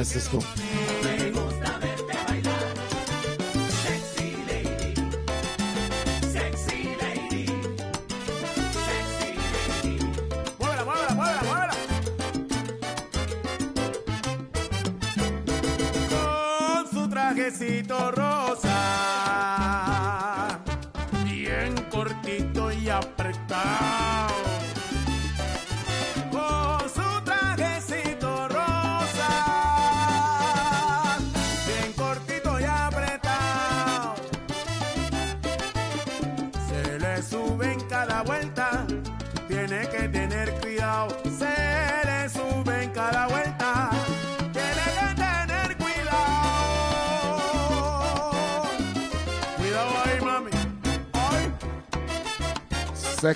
[0.00, 0.69] That's the school.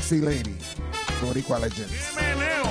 [0.05, 0.55] Sexy Lady.
[1.23, 2.64] Boricua Legends.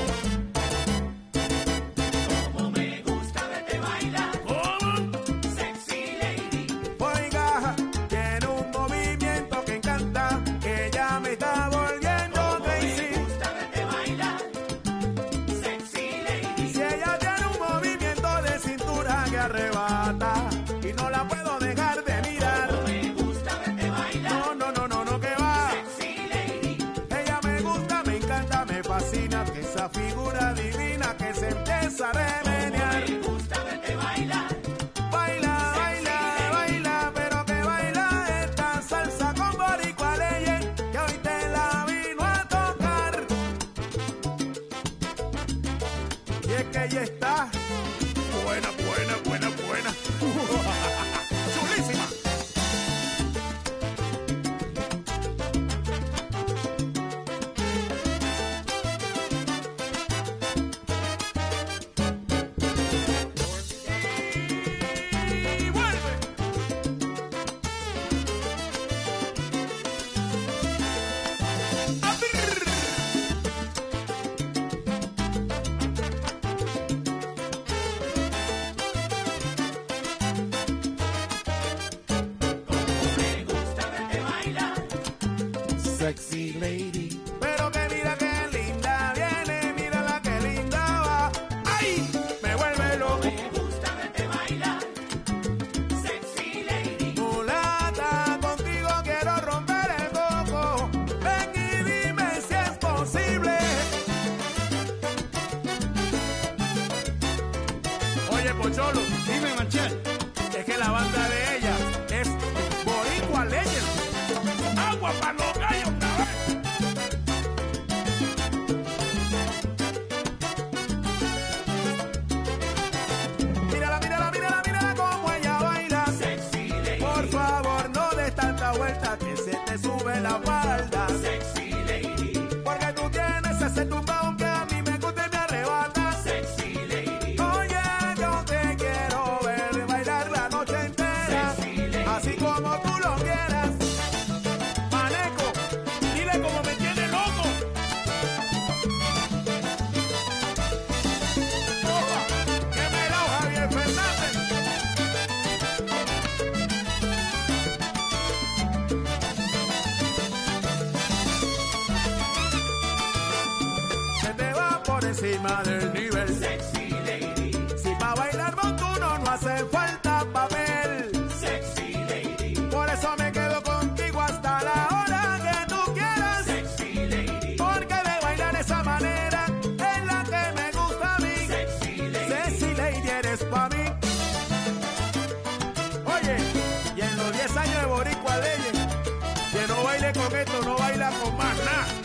[191.22, 192.03] 我骂他。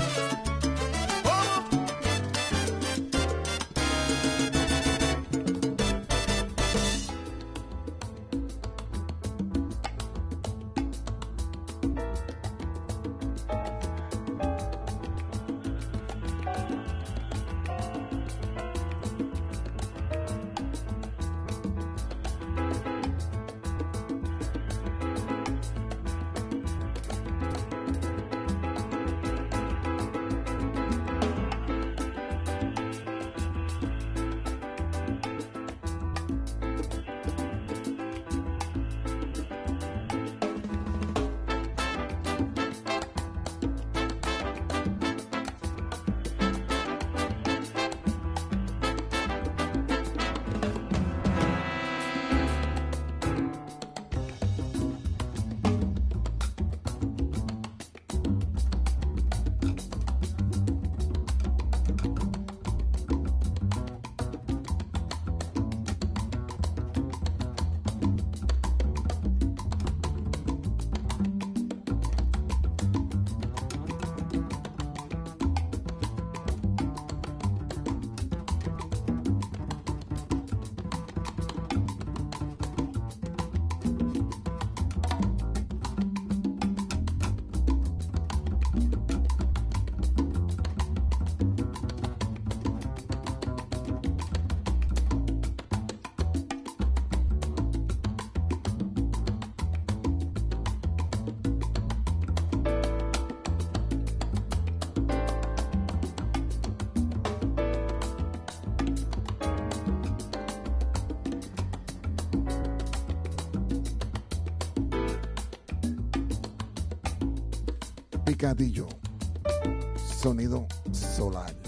[120.20, 121.67] Sonido solar.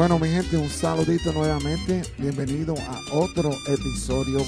[0.00, 2.00] Bueno, mi gente, un saludito nuevamente.
[2.16, 4.38] Bienvenido a otro episodio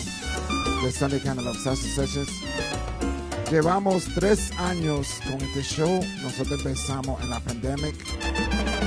[0.82, 2.30] de Sunday Kind of Salsa Sessions.
[3.50, 6.00] Llevamos tres años con este show.
[6.22, 7.94] Nosotros empezamos en la pandemic,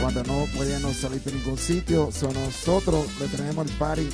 [0.02, 2.10] cuando no podíamos salir de ningún sitio.
[2.12, 4.10] So nosotros le tenemos el party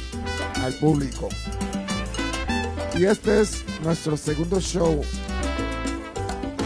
[0.55, 1.29] al público.
[2.99, 5.01] Y este es nuestro segundo show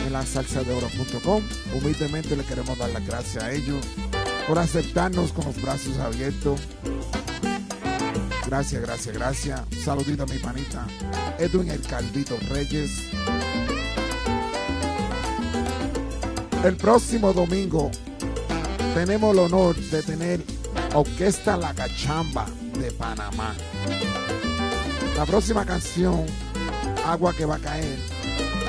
[0.03, 1.43] en la salsadeoro.com.
[1.75, 3.85] Humildemente le queremos dar las gracias a ellos
[4.47, 6.59] por aceptarnos con los brazos abiertos.
[8.45, 9.61] Gracias, gracias, gracias.
[9.71, 10.85] Un saludito a mi panita
[11.39, 13.09] Edwin El Calvito Reyes.
[16.63, 17.91] El próximo domingo
[18.93, 20.41] tenemos el honor de tener
[20.93, 22.45] Orquesta La Cachamba
[22.79, 23.53] de Panamá.
[25.17, 26.25] La próxima canción,
[27.05, 27.97] Agua que va a caer,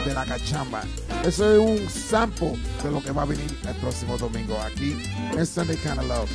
[0.05, 0.83] de La Cachamba.
[1.25, 2.53] Eso es un sample
[2.85, 4.97] de lo que va a venir el próximo domingo aquí
[5.37, 6.31] en Sunday Kind of Love.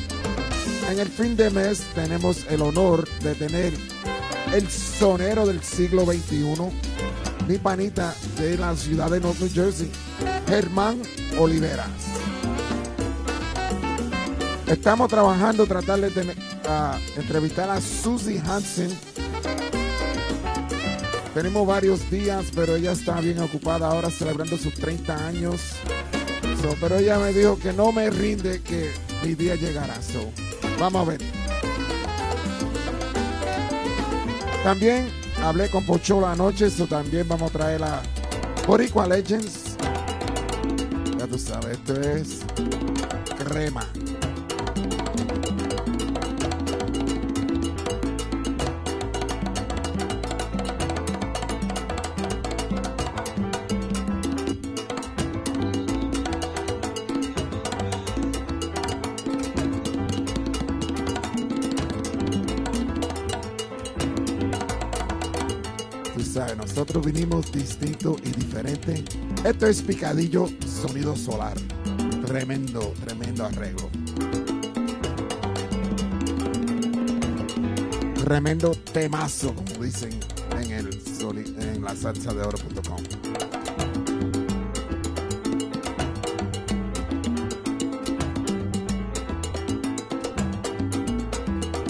[0.90, 3.72] En el fin de mes tenemos el honor de tener
[4.52, 6.54] el sonero del siglo XXI,
[7.48, 9.90] mi panita de la ciudad de North New Jersey,
[10.46, 11.00] Germán
[11.38, 11.88] Oliveras.
[14.66, 16.36] Estamos trabajando, tratar de tener-
[16.68, 18.90] a entrevistar a Susie Hansen.
[21.34, 25.60] Tenemos varios días, pero ella está bien ocupada ahora celebrando sus 30 años.
[26.80, 28.92] Pero ella me dijo que no me rinde, que
[29.24, 29.94] mi día llegará.
[30.78, 31.20] Vamos a ver.
[34.62, 35.08] También
[35.42, 38.02] hablé con Pocholo anoche, so también vamos a traer a
[38.66, 39.76] Boricua Legends.
[41.18, 42.40] Ya tú sabes, esto es
[43.38, 43.88] crema.
[66.92, 69.02] Nosotros vinimos distinto y diferente.
[69.46, 71.56] Esto es Picadillo Sonido Solar.
[72.26, 73.88] Tremendo, tremendo arreglo.
[78.22, 80.20] Tremendo temazo, como dicen
[80.60, 83.02] en, el soli- en la salsa de oro.com.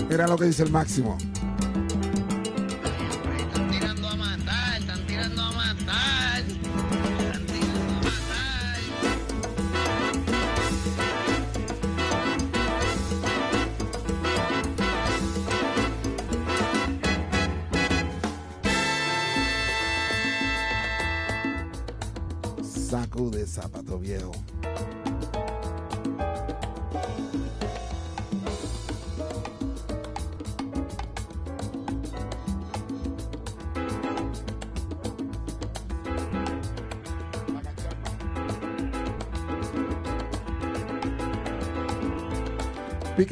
[0.08, 1.18] Mira lo que dice el máximo.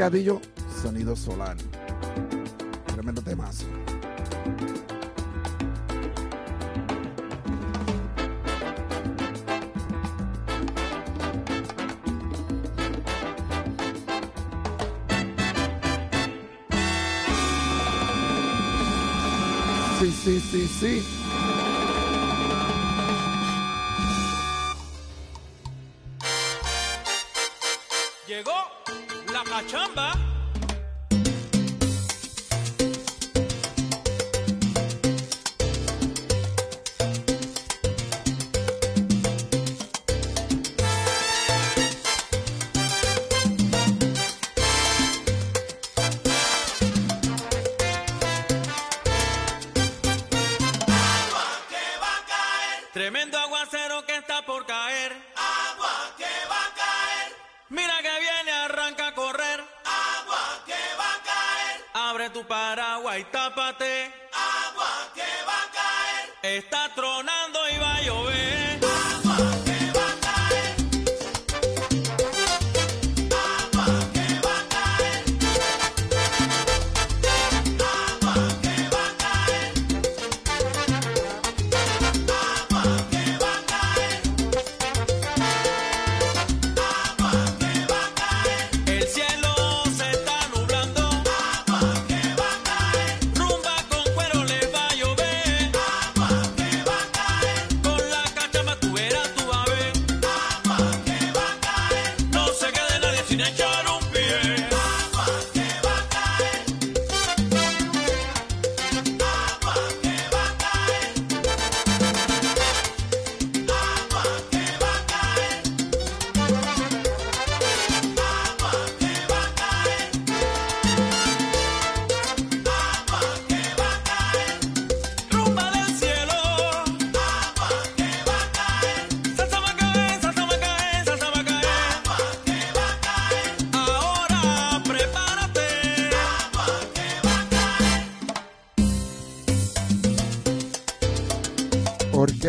[0.00, 0.40] Picadillo,
[0.80, 1.58] sonido solar.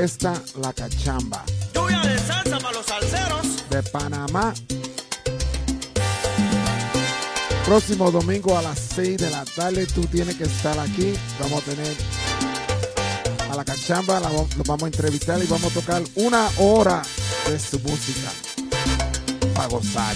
[0.02, 1.44] orquesta La Cachamba.
[1.76, 3.70] Lluvia de salsa para los salseros.
[3.70, 4.52] De Panamá.
[7.66, 11.14] Próximo domingo a las 6 de la tarde tú tienes que estar aquí.
[11.40, 11.96] Vamos a tener
[13.52, 14.30] a la cachamba, la,
[14.66, 17.04] vamos a entrevistar y vamos a tocar una hora
[17.48, 18.32] de su música
[19.54, 20.16] para gozar.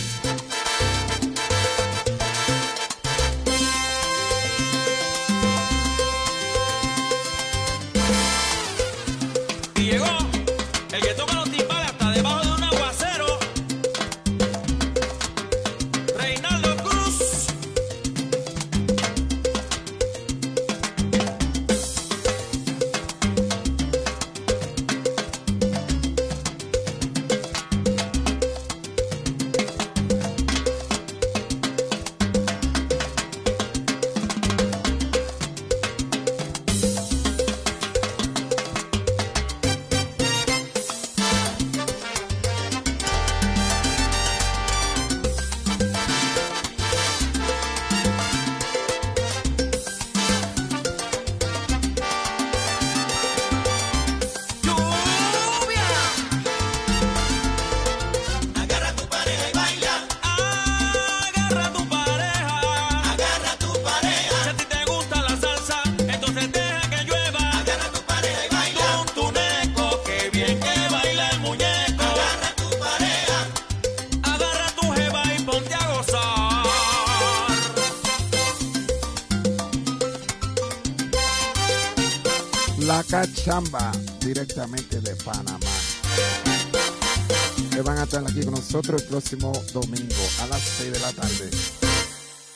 [88.76, 91.50] nosotros el próximo domingo a las 6 de la tarde.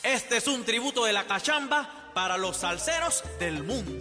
[0.03, 3.98] Este es un tributo de la cachamba para los salseros del mundo.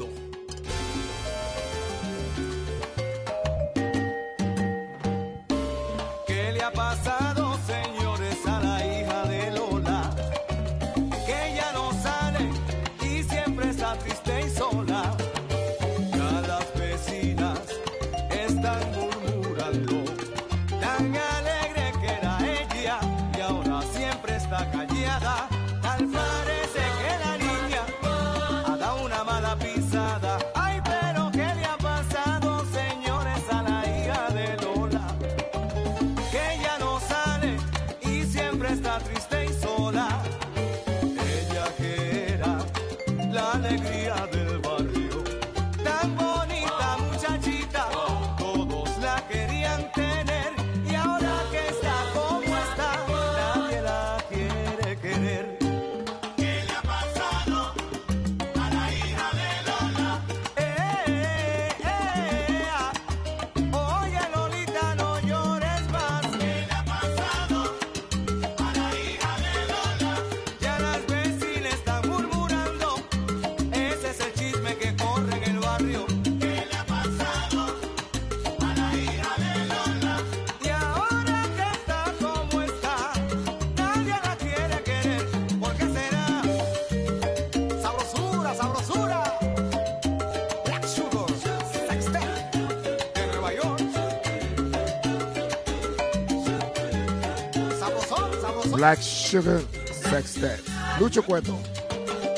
[99.28, 99.60] Sugar
[100.08, 100.58] Sextet.
[100.98, 101.54] Lucho Cueto,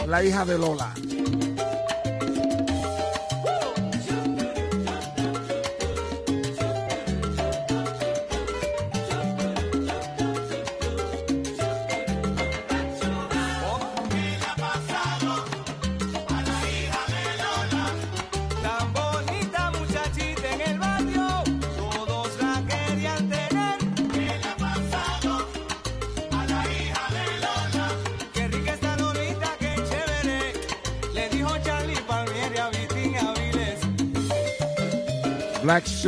[0.09, 0.93] la hija de Lola.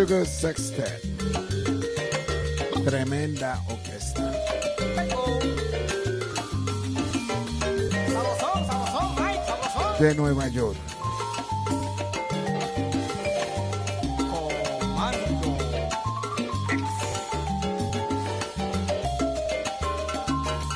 [0.03, 1.01] Sugar Sextet.
[2.85, 4.33] Tremenda orquesta.
[10.01, 10.77] De Nueva York.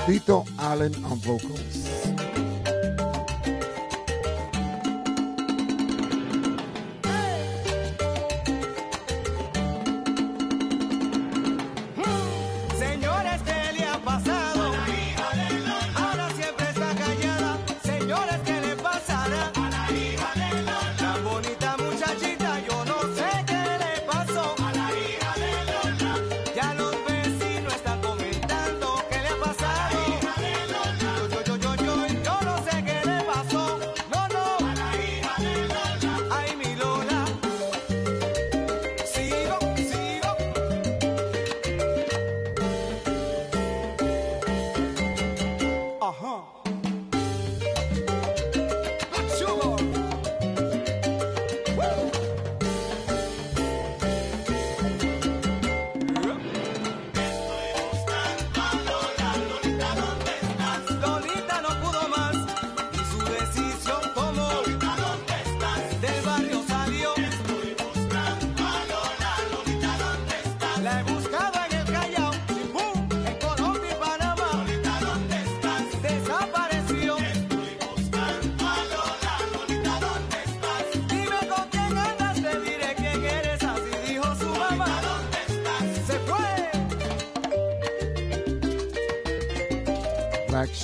[0.06, 1.85] Tito Allen on vocals.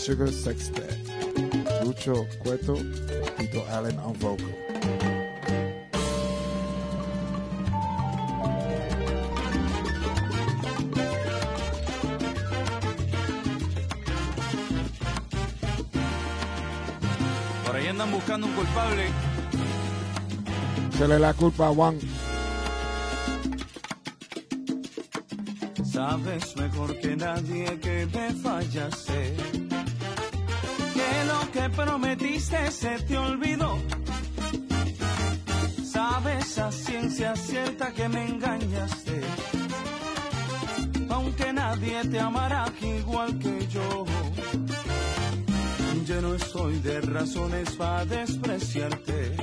[0.04, 0.98] Sugar Sextet.
[1.84, 2.74] Lucho Cueto,
[3.38, 4.52] Tito Allen on vocal.
[17.64, 19.06] Por ahí andan buscando un culpable.
[20.98, 21.98] Se le la culpa a Juan.
[25.84, 29.31] Sabes mejor que nadie que me fallaste.
[31.76, 33.78] Prometiste se te olvidó.
[35.84, 39.20] Sabes a ciencia cierta que me engañaste.
[41.08, 44.04] Aunque nadie te amará igual que yo.
[46.06, 49.36] Yo no soy de razones para despreciarte.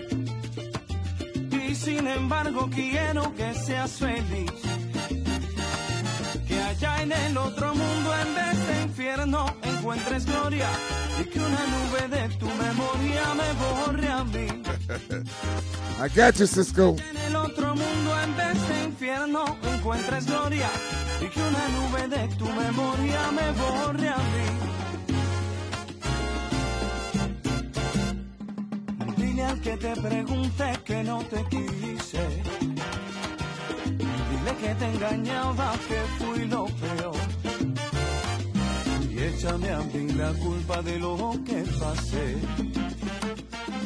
[1.67, 4.51] Y sin embargo quiero que seas feliz.
[6.47, 10.69] Que allá en el otro mundo en vez de infierno encuentres gloria.
[11.19, 14.47] Y que una nube de tu memoria me borre a mí.
[15.99, 16.95] I got you, Cisco.
[17.09, 20.69] En el otro mundo en vez de infierno encuentres gloria.
[21.19, 24.47] Y que una nube de tu memoria me borre a mí.
[29.17, 32.27] Dile al que te pregunte que no te quise.
[34.29, 37.18] Dile que te engañaba, que fui lo peor.
[39.41, 42.35] Échame a mí la culpa de lo que pasé.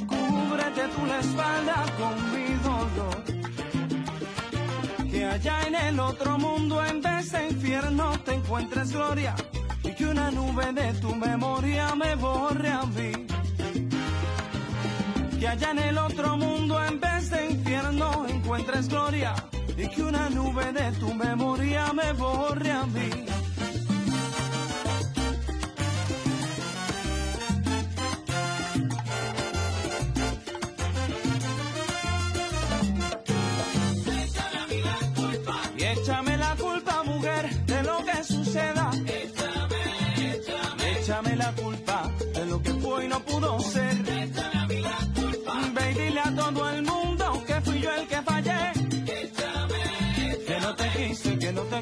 [0.08, 3.24] Cúbrete tú la espalda con mi dolor.
[5.12, 9.36] Que allá en el otro mundo en vez de infierno te encuentres gloria.
[9.84, 13.12] Y que una nube de tu memoria me borre a mí
[15.40, 19.36] que allá en el otro mundo en vez de infierno encuentres gloria
[19.78, 23.33] y que una nube de tu memoria me borre a mí.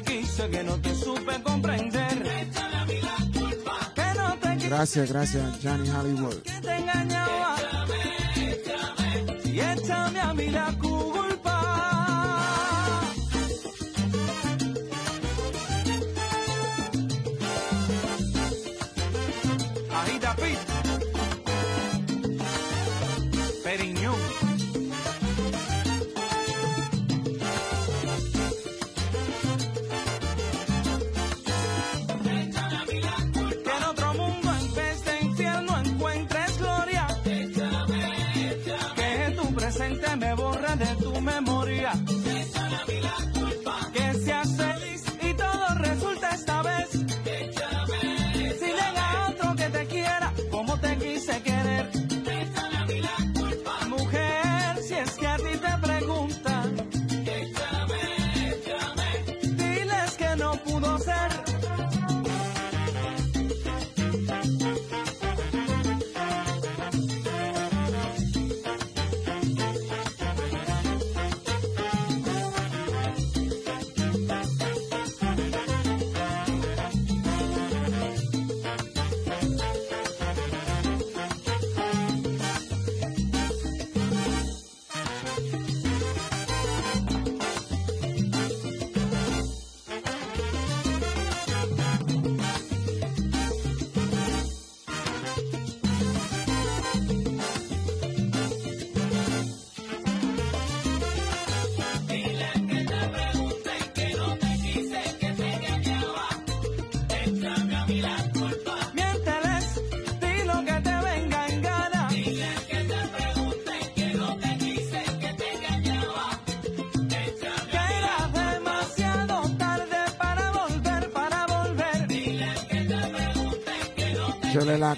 [0.00, 2.22] te quise, que no te supe comprender.
[3.94, 6.36] Que no te quise, Gracias, gracias, Johnny Hollywood.
[6.42, 7.56] que te engañaba.
[9.44, 11.41] Y échame a mí la culpa.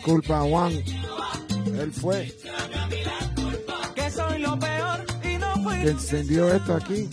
[0.04, 0.72] culpa, Juan.
[1.66, 2.32] Él fue.
[3.94, 5.80] Que soy lo peor y no fui.
[5.80, 7.08] Que encendió esto aquí.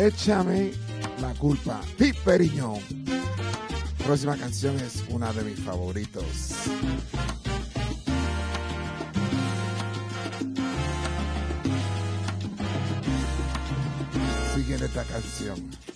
[0.00, 0.72] Échame
[1.18, 1.80] la culpa.
[1.96, 2.78] Pip Periñón.
[4.04, 6.24] Próxima canción es una de mis favoritos.
[14.54, 15.93] siguiendo esta canción.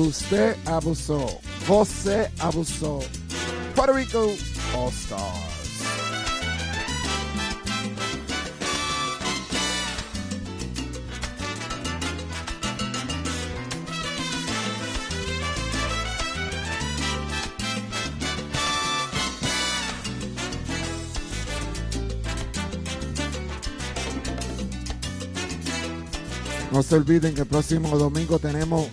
[0.00, 1.26] Usted abusó.
[1.68, 3.00] José abusó.
[3.74, 4.32] Puerto Rico
[4.74, 5.20] All Star.
[26.72, 28.88] No se olviden que el próximo domingo tenemos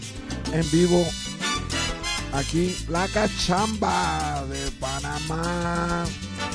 [0.57, 1.05] en vivo
[2.33, 2.75] aquí.
[2.89, 6.05] La cachamba de Panamá.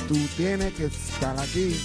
[0.07, 1.79] Tú tienes que estar aquí.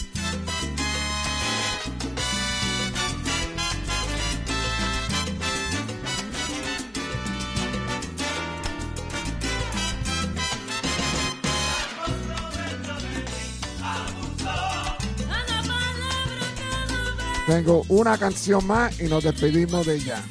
[17.47, 20.23] Tengo una canción más y nos despedimos de ella.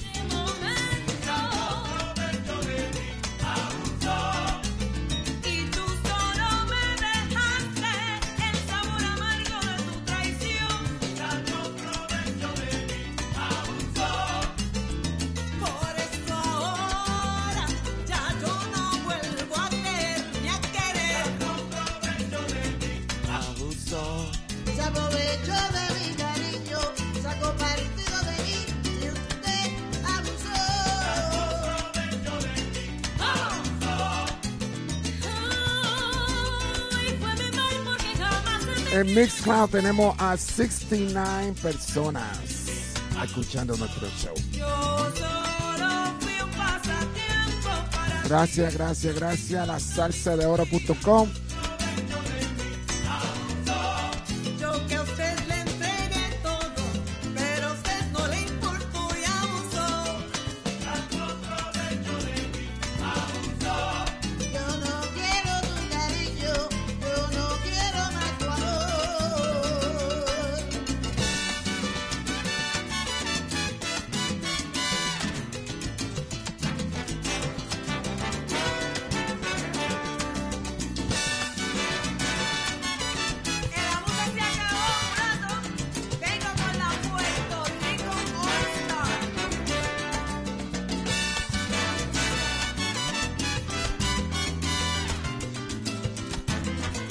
[39.65, 42.27] tenemos a 69 personas
[43.23, 44.35] escuchando nuestro show.
[48.25, 51.29] Gracias, gracias, gracias la salsa de oro.com.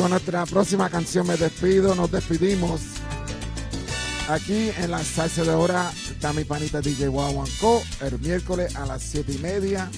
[0.07, 2.81] con nuestra próxima canción Me Despido, nos despedimos
[4.28, 9.02] aquí en la salsa de hora está mi panita DJ Wawanco el miércoles a las
[9.02, 9.91] 7 y media.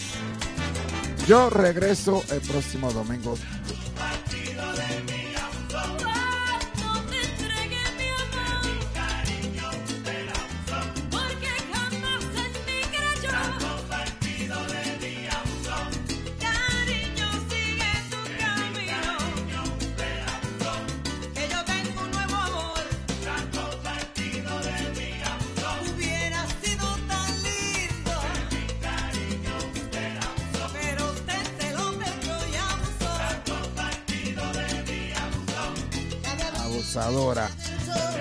[1.26, 3.36] Yo regreso el próximo domingo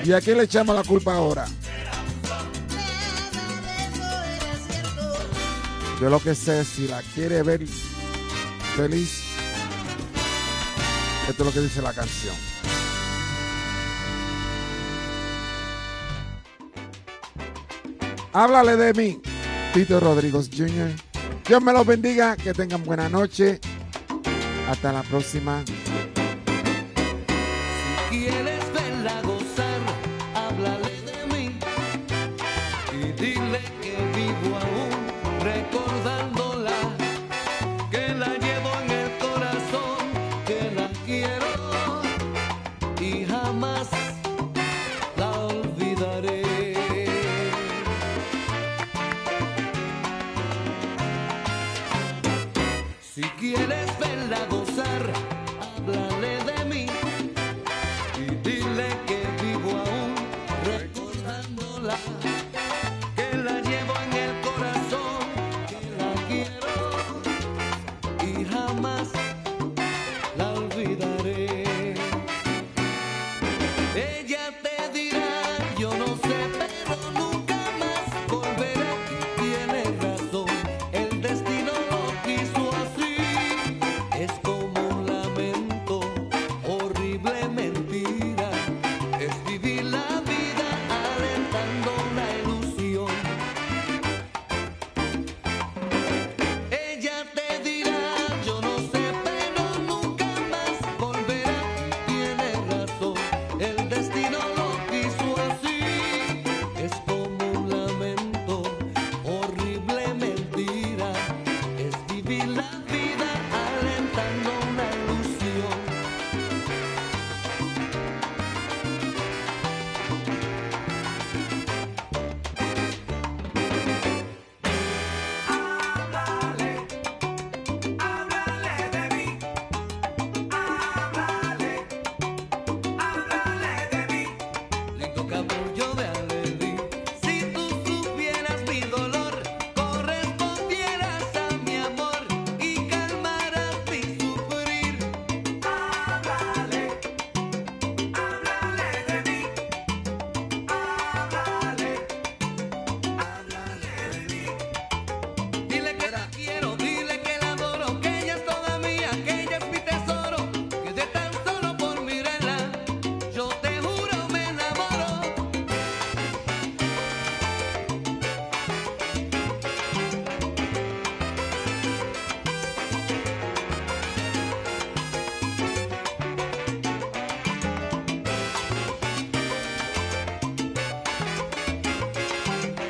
[0.08, 1.46] ¿Y a quién le echamos la culpa ahora?
[6.00, 7.68] Yo lo que sé, si la quiere ver
[8.78, 9.24] feliz,
[11.28, 12.34] esto es lo que dice la canción.
[18.32, 19.22] Háblale de mí,
[19.74, 20.92] Tito Rodríguez Jr.
[21.46, 23.60] Dios me los bendiga, que tengan buena noche.
[24.70, 25.66] Hasta la próxima.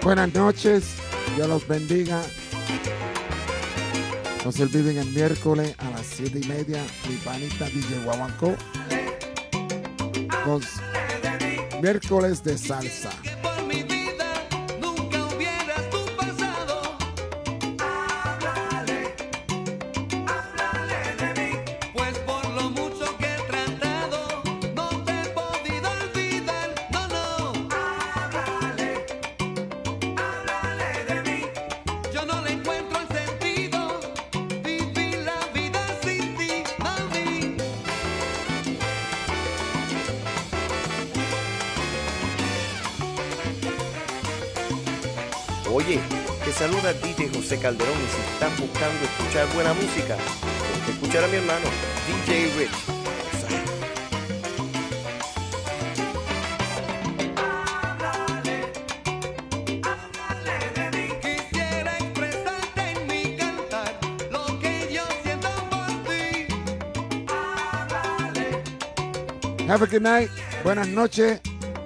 [0.07, 0.85] Buenas noches,
[1.35, 2.21] Dios los bendiga.
[4.45, 8.05] No se olviden el miércoles a las 7 y media, mi panita DJ
[10.45, 10.63] Los
[11.81, 13.09] miércoles de salsa.
[47.55, 50.17] Calderón y si están buscando escuchar buena música,
[50.89, 51.65] escuchar a mi hermano
[52.05, 52.97] DJ Rich.
[69.69, 70.29] Have a good night.
[70.63, 71.39] Buenas noches.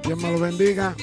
[0.03, 0.95] Dios me lo bendiga.